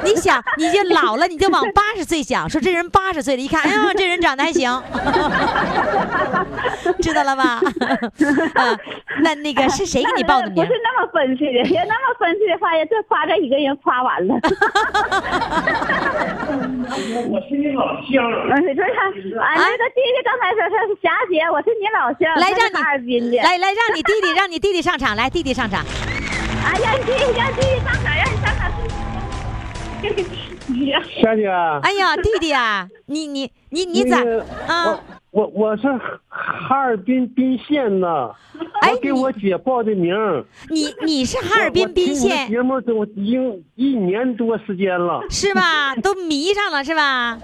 [0.04, 4.82] 你想，你就老了，你就往八十岁想，说这人八十岁了，一看，哎呦，这人长得还行，
[7.02, 7.60] 知道了吧？
[8.56, 8.78] 啊，
[9.22, 10.56] 那那个是谁给你报的名？
[10.64, 14.36] 不是那么分析的，要那么分析的话，这夸这一个人夸完了。
[17.28, 18.30] 我是你老乡。
[18.62, 19.10] 你说他，
[19.42, 25.84] 啊，那个弟弟刚才说是霞姐，我是你老乡，来让你哈尔滨的，来来让你弟弟，让你弟弟上场，来弟弟上场。
[26.66, 28.72] 哎呀，弟弟，弟弟上场，让你上场。
[31.22, 31.48] 霞姐。
[31.84, 34.18] 哎呀，弟弟啊，你你你你咋
[34.68, 35.00] 啊？
[35.30, 35.84] 我我是
[36.28, 40.16] 哈尔滨宾县的，我给我姐报的名。
[40.70, 42.48] 你你是哈尔滨宾县？
[42.50, 45.96] 节目都已经一年多时间了，是吧？
[45.98, 47.38] 都迷上了是吧？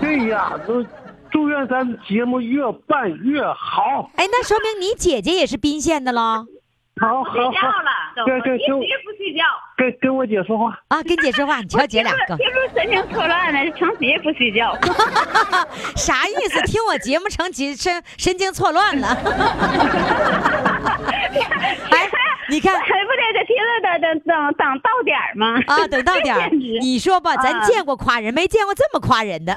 [0.00, 0.84] 对呀，都
[1.30, 4.10] 祝愿咱节目越办越好。
[4.14, 6.46] 哎，那说明你姐姐也是宾县的喽？
[7.00, 7.72] 好，好，好，
[8.24, 9.42] 跟跟跟，不睡觉，
[9.76, 10.78] 跟跟我姐说话。
[10.88, 14.78] 啊，跟姐说话，你瞧姐俩个，听着神经错乱了，成谁也不睡觉，
[15.96, 16.62] 啥意思？
[16.62, 19.08] 听我节目成几神神经错乱了？
[21.90, 22.08] 哎，
[22.48, 25.58] 你看，不得得听着等等等等到点吗？
[25.66, 26.48] 啊，等到点
[26.80, 29.52] 你说吧，咱见过夸人，没见过这么夸人的。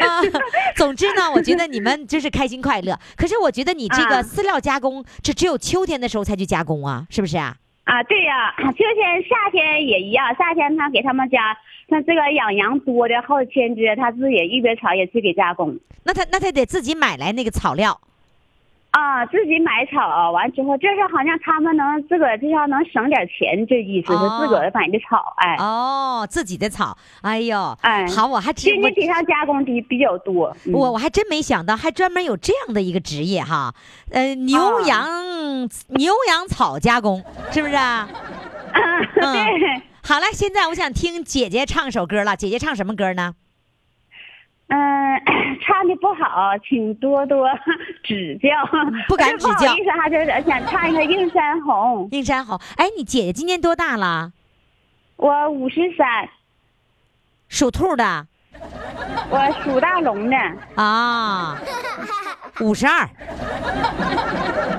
[0.00, 0.20] 啊，
[0.76, 2.98] 总之呢，我觉得你们就是开心快乐。
[3.16, 7.56] 可是我觉得你这个饲料加工，这只有秋天的时候才去加工啊，是不是啊？
[7.84, 10.26] 啊，对呀，秋天、夏天也一样。
[10.36, 11.56] 夏天他给他们家，
[11.88, 15.78] 像这个养羊多的好几千只，他自己一边草也去给加工。
[16.02, 18.00] 那他那他得自己买来那个草料。
[18.96, 25.54] 啊，自己买草完之后，这是好像他们能自个儿，这样能省点钱，这意思是自个儿买的草，哎。
[25.58, 33.74] 哦，自己的草，哎呦，哎，好，我还真天体上加工的比较多，我我还真没想到，还专门有这样的一个职业哈，
[34.12, 35.06] 呃，牛羊
[35.88, 37.22] 牛羊草加工，
[37.52, 38.08] 是不是啊？
[39.14, 39.82] 对。
[40.02, 43.34] 好了，现在我想听姐姐唱首歌了，姐姐唱什么歌呢？
[44.68, 44.76] 嗯，
[45.62, 47.48] 唱的不好，请多多
[48.02, 48.48] 指教。
[49.08, 49.54] 不敢指教。
[49.54, 52.08] 不好意思，哈，就是想唱一个《映山红》。
[52.16, 54.32] 映山红，哎，你姐姐今年多大了？
[55.16, 56.28] 我五十三。
[57.48, 58.26] 属兔的。
[59.30, 60.36] 我属大龙的。
[60.74, 61.56] 啊。
[62.60, 63.08] 五十二。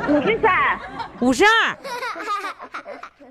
[0.09, 0.51] 五十三。
[1.19, 1.75] 五十二。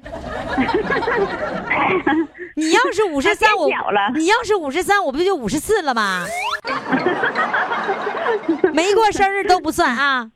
[2.54, 3.68] 你要是五十三，我
[4.14, 6.24] 你要是五十三，我不就五十四了吗？
[8.72, 10.30] 没过生日都不算啊！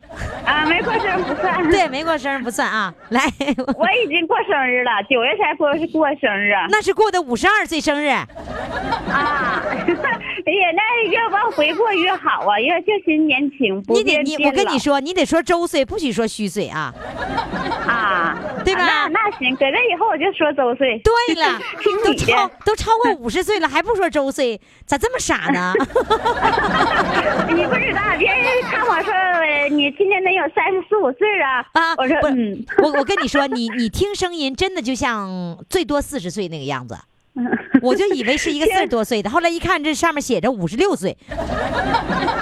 [0.45, 1.71] 啊，没过生日不算。
[1.71, 2.93] 对，没过生日不算啊！
[3.11, 3.21] 来，
[3.77, 6.53] 我已经过生日了，九月才过是过生日。
[6.69, 8.09] 那是过的五十二岁生日。
[8.09, 8.27] 啊！
[9.67, 13.80] 哎呀，那越往回过越好啊，越就心年轻。
[13.89, 16.95] 你得你，我跟你说，你得说周岁，不许说虚岁啊。
[17.87, 18.83] 啊，对吧？
[18.87, 21.01] 那那行，搁这以后我就说周岁。
[21.01, 21.59] 对了，
[22.05, 25.73] 都超都超过五十岁了，还不说周岁，咋这么傻呢？
[27.49, 29.13] 你不知道，别人看我说
[29.71, 31.65] 你今年得有三十四五岁啊？
[31.73, 36.97] 啊，我说嗯，我我跟你说，你你听声音真的就像最多四十岁那个样子。
[37.83, 41.17] 我就以为是一个四十多岁的，后来一看这上面写着五十六岁，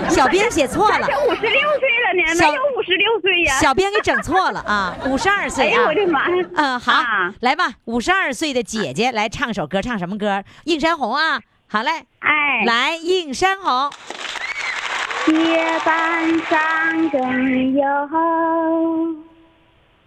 [0.08, 6.22] 小编写错了，五十六岁了呢，没有五十六岁呀，小编给整错了啊，五十二岁啊，哎我的妈，
[6.54, 7.02] 嗯好，
[7.40, 10.42] 来吧，五十二岁的姐姐来唱首歌，唱什么歌？
[10.64, 13.90] 映山红啊，好嘞，哎，来映山红，
[15.26, 15.34] 铁
[15.84, 17.84] 板上更有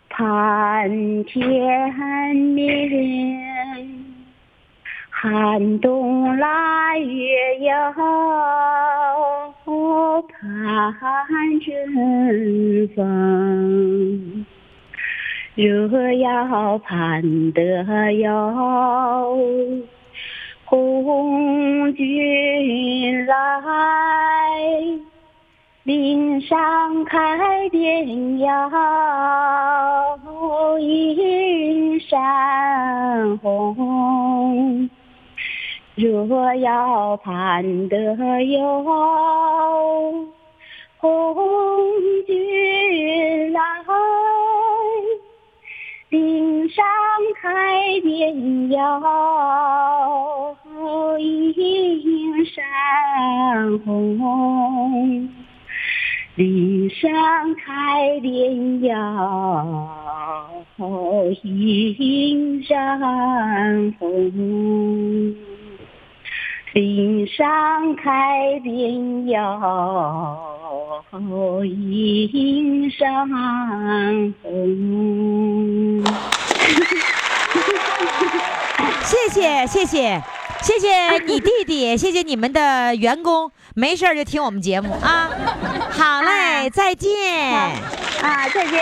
[0.09, 4.10] 盼天明。
[5.21, 7.93] 寒冬腊月遥，
[9.63, 14.47] 盼春风。
[15.53, 19.37] 若要盼得哟
[20.65, 23.35] 红军来，
[25.83, 28.71] 岭上开遍哟，
[30.79, 34.89] 映山红。
[36.01, 37.95] 若要盼得
[38.41, 38.83] 有
[40.93, 41.85] 红
[42.25, 43.61] 军来，
[46.09, 46.83] 岭上
[47.39, 48.79] 开遍哟，
[51.19, 55.29] 映山红。
[56.33, 57.09] 岭上
[57.53, 58.89] 开遍哟，
[61.43, 62.99] 映山
[63.99, 64.31] 红。
[66.73, 71.03] 岭上开遍哟，
[71.65, 73.27] 映山
[74.41, 76.01] 红。
[79.03, 80.21] 谢谢谢谢
[80.61, 85.29] 谢谢你弟弟，谢谢你们的员工，没事就听我们节目啊。
[85.91, 87.11] 好嘞，再见。
[88.21, 88.81] 啊，再见。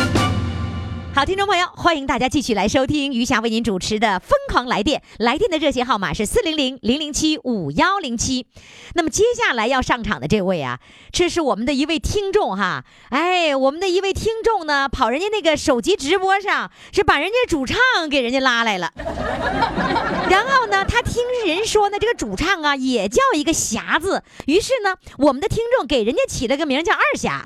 [1.13, 8.47] 好，听众朋友，欢迎大家继续来收听余霞为您主持的《疯狂来电》，来电的热线号码是四零零零零七五幺零七。
[8.95, 10.79] 那么接下来要上场的这位啊，
[11.11, 17.77] 这是我们的一位听众哈，哎，我们的一位听众呢，跑人家那个手机直播上，是把人家主唱
[18.09, 18.93] 给人家拉来了。
[20.31, 27.45] 然后呢，他听人说呢，这个主唱啊也叫一个霞”字，于是呢，我们的听众给人家起了个名叫二侠。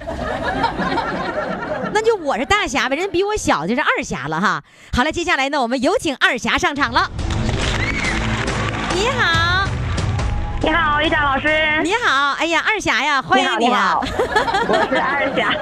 [1.95, 4.61] 那就我是大侠呗，人比我小就是二侠了哈。
[4.91, 7.09] 好了，接下来呢，我们有请二侠上场了。
[8.93, 9.65] 你好，
[10.61, 11.47] 你好，玉霞老师。
[11.83, 13.97] 你好，哎呀，二侠呀，欢迎你啊！
[14.01, 15.53] 我是二侠。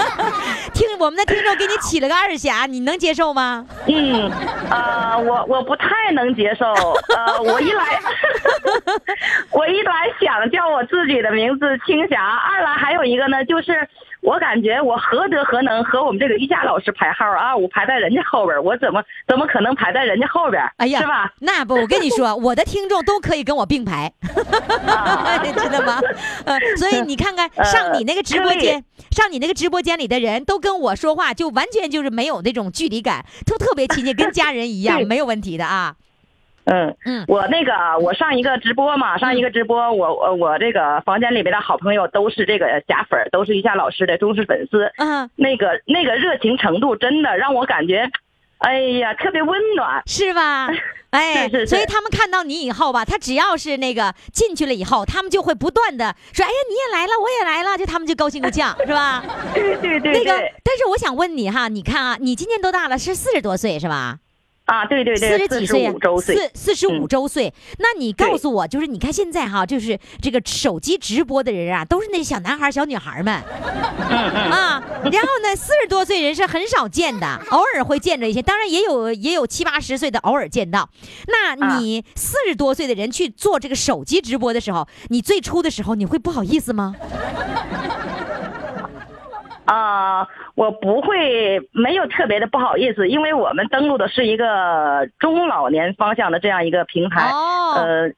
[0.72, 3.66] 听我们的听众给你起了个二霞，你能接受吗？
[3.86, 4.30] 嗯，
[4.70, 6.66] 呃，我我不太能接受。
[6.72, 7.98] 呃， 我一来，
[9.50, 13.88] 我一来想叫我自己的名字青霞，二来还有一个呢，就是。
[14.22, 17.56] 我感觉我何德何能和我们这个瑜伽老师排号啊？
[17.56, 20.62] 我排在人家后边，我怎么怎么可能排在人家后边？
[20.76, 21.32] 哎呀，是吧？
[21.40, 25.98] 那不，我跟你说，我的听众都可以跟我并排，知道吗？
[26.44, 35.96] 呃，所以你看看，上你那个直播间，上你那个直播间里的人都跟我说话，就完全就是没有那种距离感，都特别亲切，跟家人一样，没有问题的啊。
[36.64, 44.92] 嗯嗯，我那个我上一个直播嘛，上一个直播，我我我这个房间里面的好朋友都是这个假粉，都是一下老师的忠实粉丝。
[44.98, 48.10] 嗯，那个那个热情程度真的让我感觉，
[48.60, 50.68] 哎呀，特别温暖，是吧？
[51.10, 51.66] 哎，是是。
[51.66, 59.24] 所以他们看到你以后吧，他只要是那个进去了以后，他们就会不断的说，哎呀，你也来了，我也来了，就他们就高兴的叫，是吧？
[59.54, 60.12] 对对对。
[60.12, 60.30] 那个，
[60.62, 62.98] 但是我想问你哈，你看啊，你今年多大了？
[62.98, 64.18] 是四十多岁是吧？
[64.70, 65.92] 啊，对对对，四十几岁呀，
[66.22, 67.52] 四四十五周岁。
[67.78, 80.88] 那你告诉我，就是你看现在哈，就是这个手机直播的人啊，都是那些小男孩、小女孩们， 啊，然后呢，四十多岁人是很少见的，偶尔会见着一些，当然也有也有七八十岁的偶尔见到。
[81.26, 86.94] 那你四十多岁的人去做这个手机直播的时候，你最初的时候你会不好意思吗？
[89.74, 90.26] 啊。
[90.54, 97.30] 我不会，没有特别的不好意思，因为我们登录的是一个中老年方向的这样一个平台。
[97.30, 98.10] 哦，呃，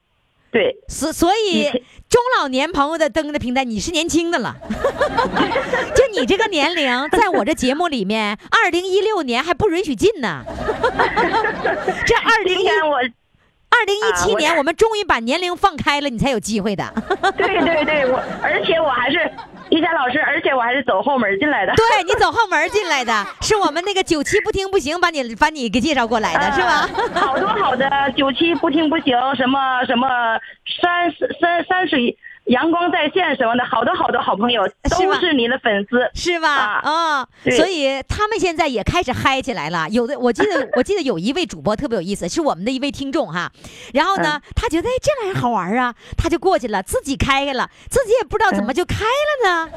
[0.51, 1.69] 对，所所以
[2.09, 4.55] 中老年朋友的登的平台，你是年轻的了。
[5.95, 10.43] 就你这个年龄，在我这节目里面，二零一六年还不允许进呢。
[12.05, 12.99] 这二零年我，
[13.73, 16.83] 二零一七年，我们终于把年龄放开了，你才有机会的。
[17.35, 19.31] 对对对，我而且我还是。
[19.69, 21.73] 一佳老师，而且我还是走后门进来的。
[21.73, 26.87] 对你走后门进来的， 是我们那个九七不听不行，把你把你给介绍过来的，是吧？
[27.15, 30.07] 好多好的九七不听不行，什么什么
[30.79, 31.09] 三
[31.41, 32.15] 三三十一。
[32.45, 36.81] 阳光在线什么的，好多好多好朋友都是你的粉丝，是吧？
[36.83, 39.87] 啊，所以他们现在也开始嗨起来了。
[39.89, 43.49] 有的，我记得 我记得有一位主播特别有意思，是我们的一位听众哈。
[43.93, 49.69] 然后呢，他觉得哎这玩意儿好玩啊，他就过去了，自己开开了，自己也不知道怎么就开了呢。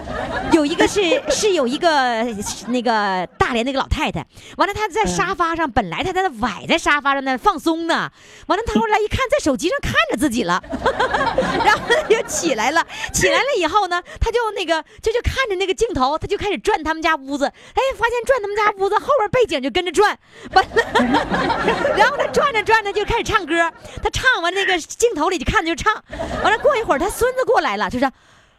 [0.52, 2.24] 有一个是 是有一个
[2.66, 8.10] 那个大连那个老太太，完了她在沙发上，本来她在那崴在沙发上那放松呢，
[8.48, 10.60] 完了她后来一看在手机上看着自己了，
[11.64, 12.55] 然后就起。
[12.56, 12.84] 来了，
[13.14, 20.18] 起来了以后呢，他就那个就就看着那个镜头，他就开始转他们家屋子，哎，发现转他们家屋子后边背景就跟着转，
[20.52, 20.82] 完了，
[21.96, 23.54] 然后他转着转着就开始唱歌，
[24.02, 25.94] 他唱完那个镜头里就看着就唱，
[26.42, 28.10] 完了过一会儿他孙子过来了，就说。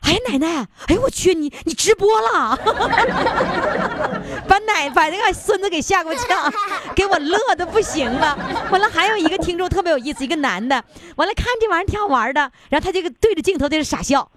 [0.01, 0.65] 哎，奶奶！
[0.87, 2.55] 哎，我去，你你直播了，
[4.57, 6.51] 把奶把那个孙子给吓够呛，
[6.95, 8.37] 给我乐的不行了。
[8.71, 10.83] 完了，还有一个听众特别有意思，一个男的，
[11.15, 14.27] 完了看这玩意儿挺好玩的，然后他就对着镜头在这傻笑，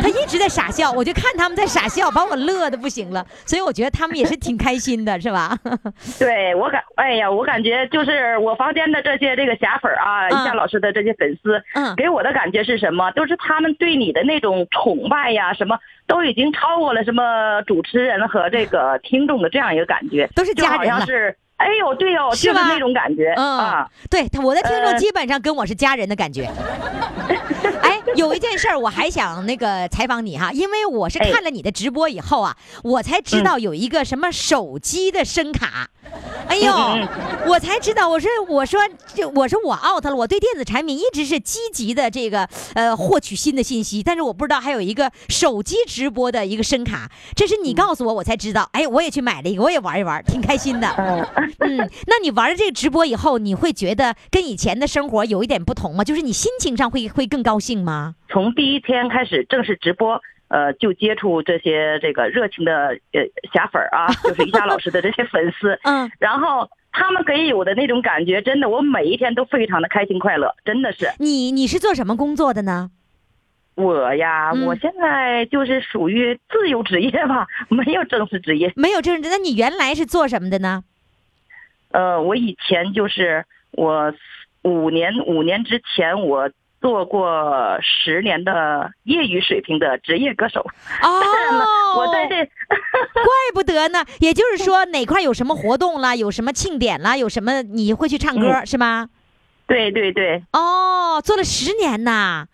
[0.00, 3.26] 他一直在傻笑，我就看他们在傻笑，把我乐的不行了。
[3.44, 5.56] 所以我觉得他们也是挺开心的，是吧？
[6.18, 13.10] 对我感，哎呀，我感觉就是我房间的这些这个侠粉啊，夏老师的这些粉丝，嗯，给我的感觉是什么？
[13.12, 14.66] 都是他们对你的那种。
[14.70, 21.06] 崇拜呀，什么都已经超过了什么主持人和这个听众的这样一个感觉，都是家人了。
[21.06, 22.62] 是，哎呦，对哦，是吧？
[22.66, 26.50] 那种感觉，嗯，对，我的听众基本上跟我是家人的感觉。
[27.82, 35.90] 哎，有一件事儿我还想那个采访你哈，因为我是看了你的直播以后啊，我才知道有一个什么手机的声卡。
[36.48, 36.72] 哎呦，
[37.50, 38.80] 我才知道，我说我说
[39.14, 50.88] 就我说我 out 了，我对电子产品一直是积极的这个呃获取新的信息，但是我不知道还有一个手机直播的一个声卡，这是你告诉我我才知道，哎，我也去买了一个，我也玩一玩，挺开心的。
[51.58, 51.76] 嗯，
[52.06, 56.04] 那你玩了这个直播以后，你会觉得跟以前的生活有一点不同吗？
[56.04, 58.14] 就是你心情上会会更高兴吗？
[58.30, 60.20] 从第一天开始正式直播。
[60.48, 63.20] 呃，就接触这些这个热情的呃
[63.52, 71.10] 侠粉啊， 就是瑜伽老师的这些粉丝，嗯，然后他们给我的那种感觉，真的，我每一天都非常的开心快乐，真的是。
[71.18, 72.90] 你你是做什么工作的呢？
[73.74, 78.72] 我呀，我现在就是属于自由职业吧， 没有正式职业。
[78.76, 80.84] 没有正式，那你原来是做什么的呢？
[81.90, 84.14] 呃，我以前就是我
[84.62, 86.48] 五年五年之前我。
[86.80, 90.60] 做过十年的业余水平的职业歌手
[91.02, 91.20] 哦，
[91.96, 94.04] 我在这，怪不得呢。
[94.20, 99.08] 也就是说，哪块有什么活动啦，有什么庆典啦，有什么你会去唱歌是吗？
[99.66, 100.42] 对对对。
[100.52, 102.46] 哦，做了十年呐。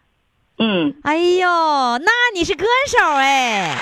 [0.58, 0.94] 嗯。
[1.02, 1.46] 哎呦，
[1.98, 3.76] 那你是歌手哎。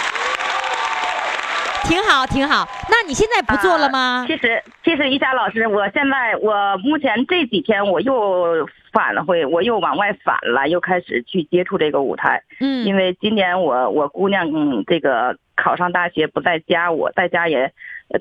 [1.84, 2.68] 挺好，挺好。
[2.88, 4.24] 那你现在不做了吗？
[4.28, 12.42] 其实，其实，一霞老师，我现在我目前这几天我又返回，我又往外反了，又开始去接触这个舞台。
[12.60, 12.84] 嗯。
[12.84, 14.48] 因为今年我我姑娘
[14.86, 17.72] 这个考上大学不在家，我在家也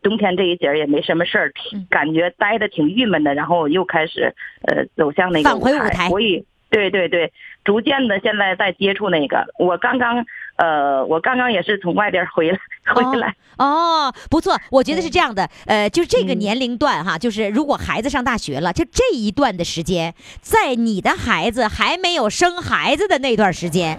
[0.04, 1.52] 冬天这一节也没什么事儿，
[1.90, 4.34] 感觉待的挺郁闷的，然后又开始
[4.68, 6.10] 呃走向那个舞台。
[6.10, 7.32] 所以，对对对，
[7.64, 9.48] 逐渐的现在在接触那个。
[9.58, 10.26] 我刚刚。
[10.60, 12.60] 呃，我刚刚也是从外边回来
[12.94, 13.34] 回来。
[13.58, 23.98] 哦，不错，我觉得是这样的，呃，就这个年龄段哈，就是如果孩子上大学了，就这一段的时间，在你的孩子还没有生孩子的那段时间，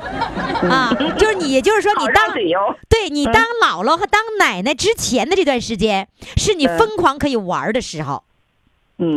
[0.68, 2.34] 啊，就是你，也就是说你当
[2.88, 8.24] 对你当姥姥和当奶奶之前的这段时间，是你疯狂可以玩的时候。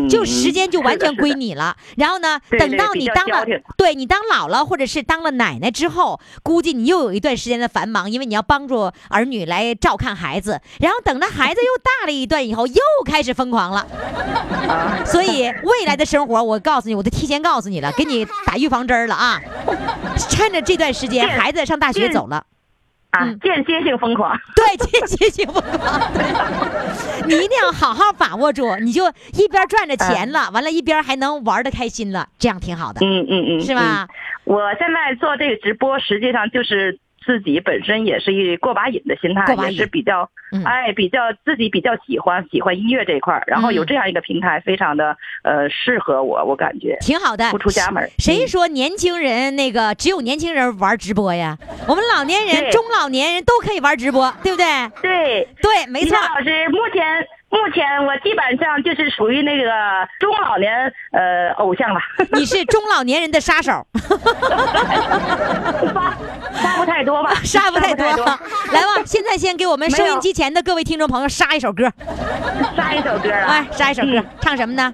[0.10, 1.76] 就时间就完全归你了。
[1.98, 3.46] 然后呢，等到你当了，
[3.78, 10.60] 对你当姥姥或者是当了奶奶之后，估计你又有一段时间的繁忙，因为你要帮助儿女来照看孩子。
[10.80, 13.86] 然后等到孩子又大了一段以后，又开始疯狂了。
[15.06, 19.42] 所以未来的生活，我告诉你，我都提前告诉你了，给你打预防针了啊！
[20.30, 22.46] 趁着这段时间， 孩子上大学走了。
[23.14, 26.02] 啊， 间歇性疯狂，对，间歇性疯狂，
[27.28, 34.08] 你一定要好好把握住，你就一边赚着钱了，完了，一边还能玩的开心了，这样挺好的，嗯嗯嗯，是吧？
[34.46, 37.00] 我现在做这个直播，实际上就是。
[37.26, 40.30] 自己本身也是一过把瘾的心态，也是比较，
[40.66, 47.50] 哎，比较自己比较喜欢喜欢音乐这一块儿，然后有这样一个平台，非常的呃适合我，我感觉挺好的。
[47.52, 51.58] 不出家门，谁说年轻人那个只有年轻人玩直播呀？
[51.88, 54.66] 我们老年人、中老年人都可以玩直播，对不对？
[55.02, 56.18] 对对，没错。
[56.18, 57.04] 老师，目前。
[57.54, 59.64] 目前我基本上就是属于那个
[60.20, 62.02] 中老年呃偶像吧。
[62.34, 63.86] 你是中老年人的杀手。
[63.94, 64.10] 杀
[66.60, 67.32] 杀不太多吧？
[67.44, 68.08] 杀不太多。
[68.74, 71.92] 来吧，现在先给我们收音机前的各位听众朋友杀一首歌。
[72.76, 73.46] 杀一首歌啊！
[73.48, 74.92] 哎，杀一首歌，唱什么呢？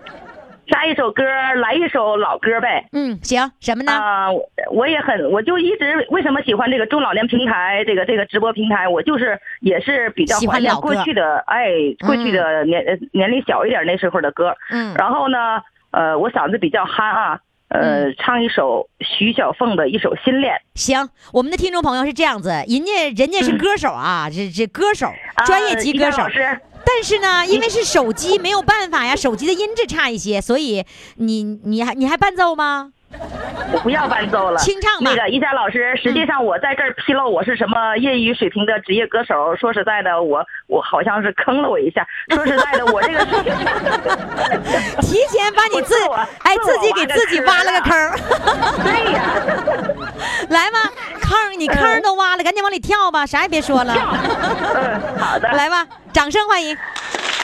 [0.70, 1.24] 杀一首歌，
[1.56, 2.86] 来一首老歌呗。
[2.92, 3.92] 嗯，行，什么呢？
[3.92, 4.28] 啊，
[4.72, 11.70] 我也很，我就一直为什么喜欢这个中老年平台，这个这个直播平台，我就是也是比较怀念过去的，哎，
[12.06, 14.56] 过去的年年龄小一点那时候的歌。
[14.72, 14.94] 嗯。
[14.98, 15.62] 然后呢，
[15.92, 17.40] 呃，我嗓子比较憨啊，
[17.70, 20.54] 呃，唱一首徐小凤的一首《心恋》。
[20.76, 25.08] 行，我们的听众朋友是这样子，人家人家是歌手啊，这这歌手，
[25.46, 26.24] 专业级歌手。
[26.92, 30.84] 但是呢，因为是手机，没有办法呀，手机的音质差一些，所以
[31.18, 32.94] 你你还你还伴奏吗？
[33.72, 39.56] 我不要伴奏了，清唱那个一佳老师，实际上我在这儿披露我是什么业余水平的职业歌手。
[39.56, 42.06] 说实在的，我我好像是坑了我一下。
[42.30, 43.26] 说实在的，我这个
[45.02, 45.96] 提前把你自
[46.44, 47.92] 哎自己给自己挖了个坑。
[48.84, 49.22] 对呀，
[50.50, 50.78] 来吧，
[51.22, 53.94] 坑你坑都挖了，赶紧往里跳吧，啥也别说了。
[54.76, 56.78] 嗯，好的，来吧，掌声欢迎。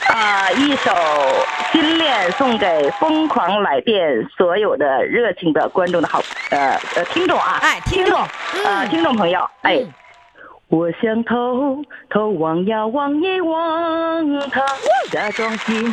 [0.08, 0.90] 啊，一首
[1.72, 9.84] 《心恋》送给疯狂来电所有的热情的观众的好呃呃听众啊，哎，听众啊，听众朋友，哎，
[10.68, 14.62] 我想偷偷望呀望一望他，
[15.10, 15.92] 假装欣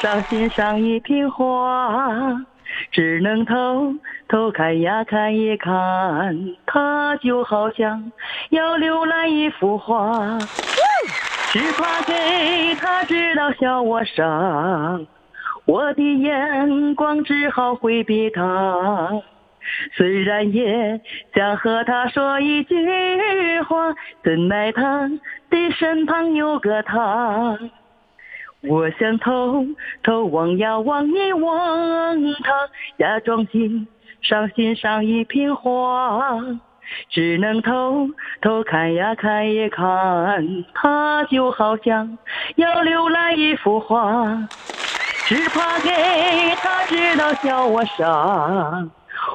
[0.00, 2.44] 赏欣赏一瓶花，
[2.90, 3.94] 只能偷
[4.28, 8.10] 偷看呀看一看，他就好像
[8.50, 10.38] 要浏览一幅画。
[11.52, 14.24] 只怕给他知道笑我傻，
[15.66, 19.20] 我的眼光只好回避他。
[19.94, 20.98] 虽然也
[21.34, 22.74] 想和他说一句
[23.68, 23.94] 话，
[24.24, 25.06] 怎奈他
[25.50, 27.58] 的身旁有个他。
[28.62, 29.66] 我想偷
[30.02, 31.52] 偷望呀望一望
[32.42, 33.86] 他，假装欣
[34.22, 36.40] 赏欣赏一瓶花。
[37.08, 38.08] 只能偷
[38.40, 42.18] 偷看呀看一看，他就好像
[42.56, 44.48] 要浏览一幅画，
[45.26, 45.90] 只怕给
[46.56, 48.88] 他知道笑我傻，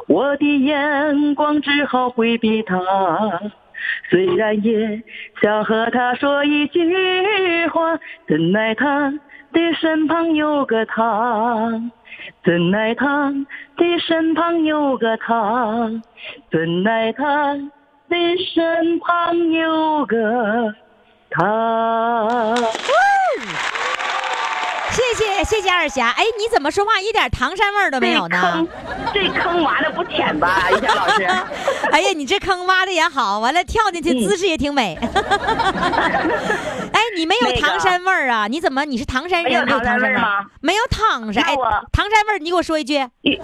[0.08, 2.78] 我的眼光只好回避他。
[4.10, 5.02] 虽然也
[5.42, 9.12] 想和他说一句话，怎奈他
[9.54, 11.92] 的身旁有个他。
[12.44, 13.32] 怎奈他
[13.78, 15.90] 的身旁有个他，
[16.52, 17.54] 怎奈他
[18.10, 18.18] 的
[18.54, 20.74] 身旁有个
[21.30, 22.56] 他。
[24.90, 28.66] 谢谢谢谢二霞，哎，你怎么说话一点唐山味儿都没有呢？
[29.14, 31.24] 这坑挖的不浅吧， 一霞老师？
[31.92, 34.98] 哎呀，你这坑挖的也好，完了跳进去姿势也挺美。
[36.92, 38.48] 哎， 你没有唐山味儿啊？
[38.48, 39.52] 你怎么你是唐山人？
[39.52, 40.46] 没有唐山味儿吗？
[40.62, 41.56] 没有唐山。
[41.56, 42.96] 我唐山味儿，你给我说一句。
[43.22, 43.40] 于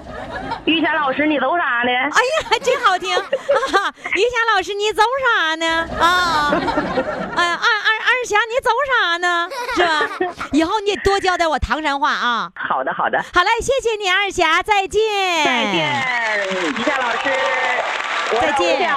[0.65, 1.91] 于霞老师，你走啥呢？
[1.91, 3.93] 哎呀，真好听啊！
[4.15, 5.89] 于霞老师，你走啥呢？
[5.99, 6.53] 啊，
[7.35, 9.49] 哎，二二二霞，你走啥呢？
[9.75, 10.07] 是吧？
[10.53, 12.49] 以后你得多教教我唐山话啊。
[12.55, 13.17] 好的，好的。
[13.33, 15.01] 好嘞，谢谢你，二霞，再见。
[15.43, 17.29] 再见，于霞老师。
[18.39, 18.89] 再见。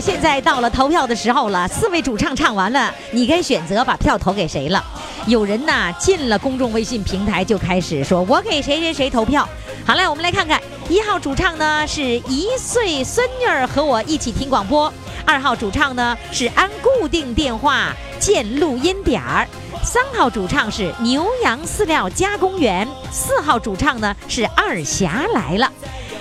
[0.00, 4.84] 现在到了投票的时候了，四位主唱唱完了，你该选择把票投给谁了。
[5.26, 9.46] 有人呢进了公众微信平台就开始说：“我给谁谁谁投票。”
[9.84, 14.92] 好嘞，我们来看看一号主唱呢是一岁孙女儿和我一起听广播，
[15.26, 19.48] 二号主唱呢是按固定电话建录音点儿，
[19.82, 25.70] 三号主唱是牛羊饲料加工员，四号主唱呢是二霞来了。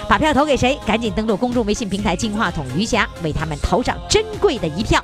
[0.10, 0.80] 把票投给谁？
[0.86, 5.04] 赶紧登录公众微信平台“金话筒余霞”，为他们投上珍贵的一票。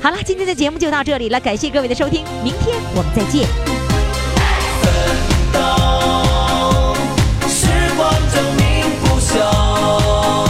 [0.00, 3.46] 好了，今天的节目就到这里了，感谢各位的收听，明天我们再见。
[4.80, 4.90] 奋
[5.52, 5.58] 斗，
[7.48, 10.47] 时光证明不朽。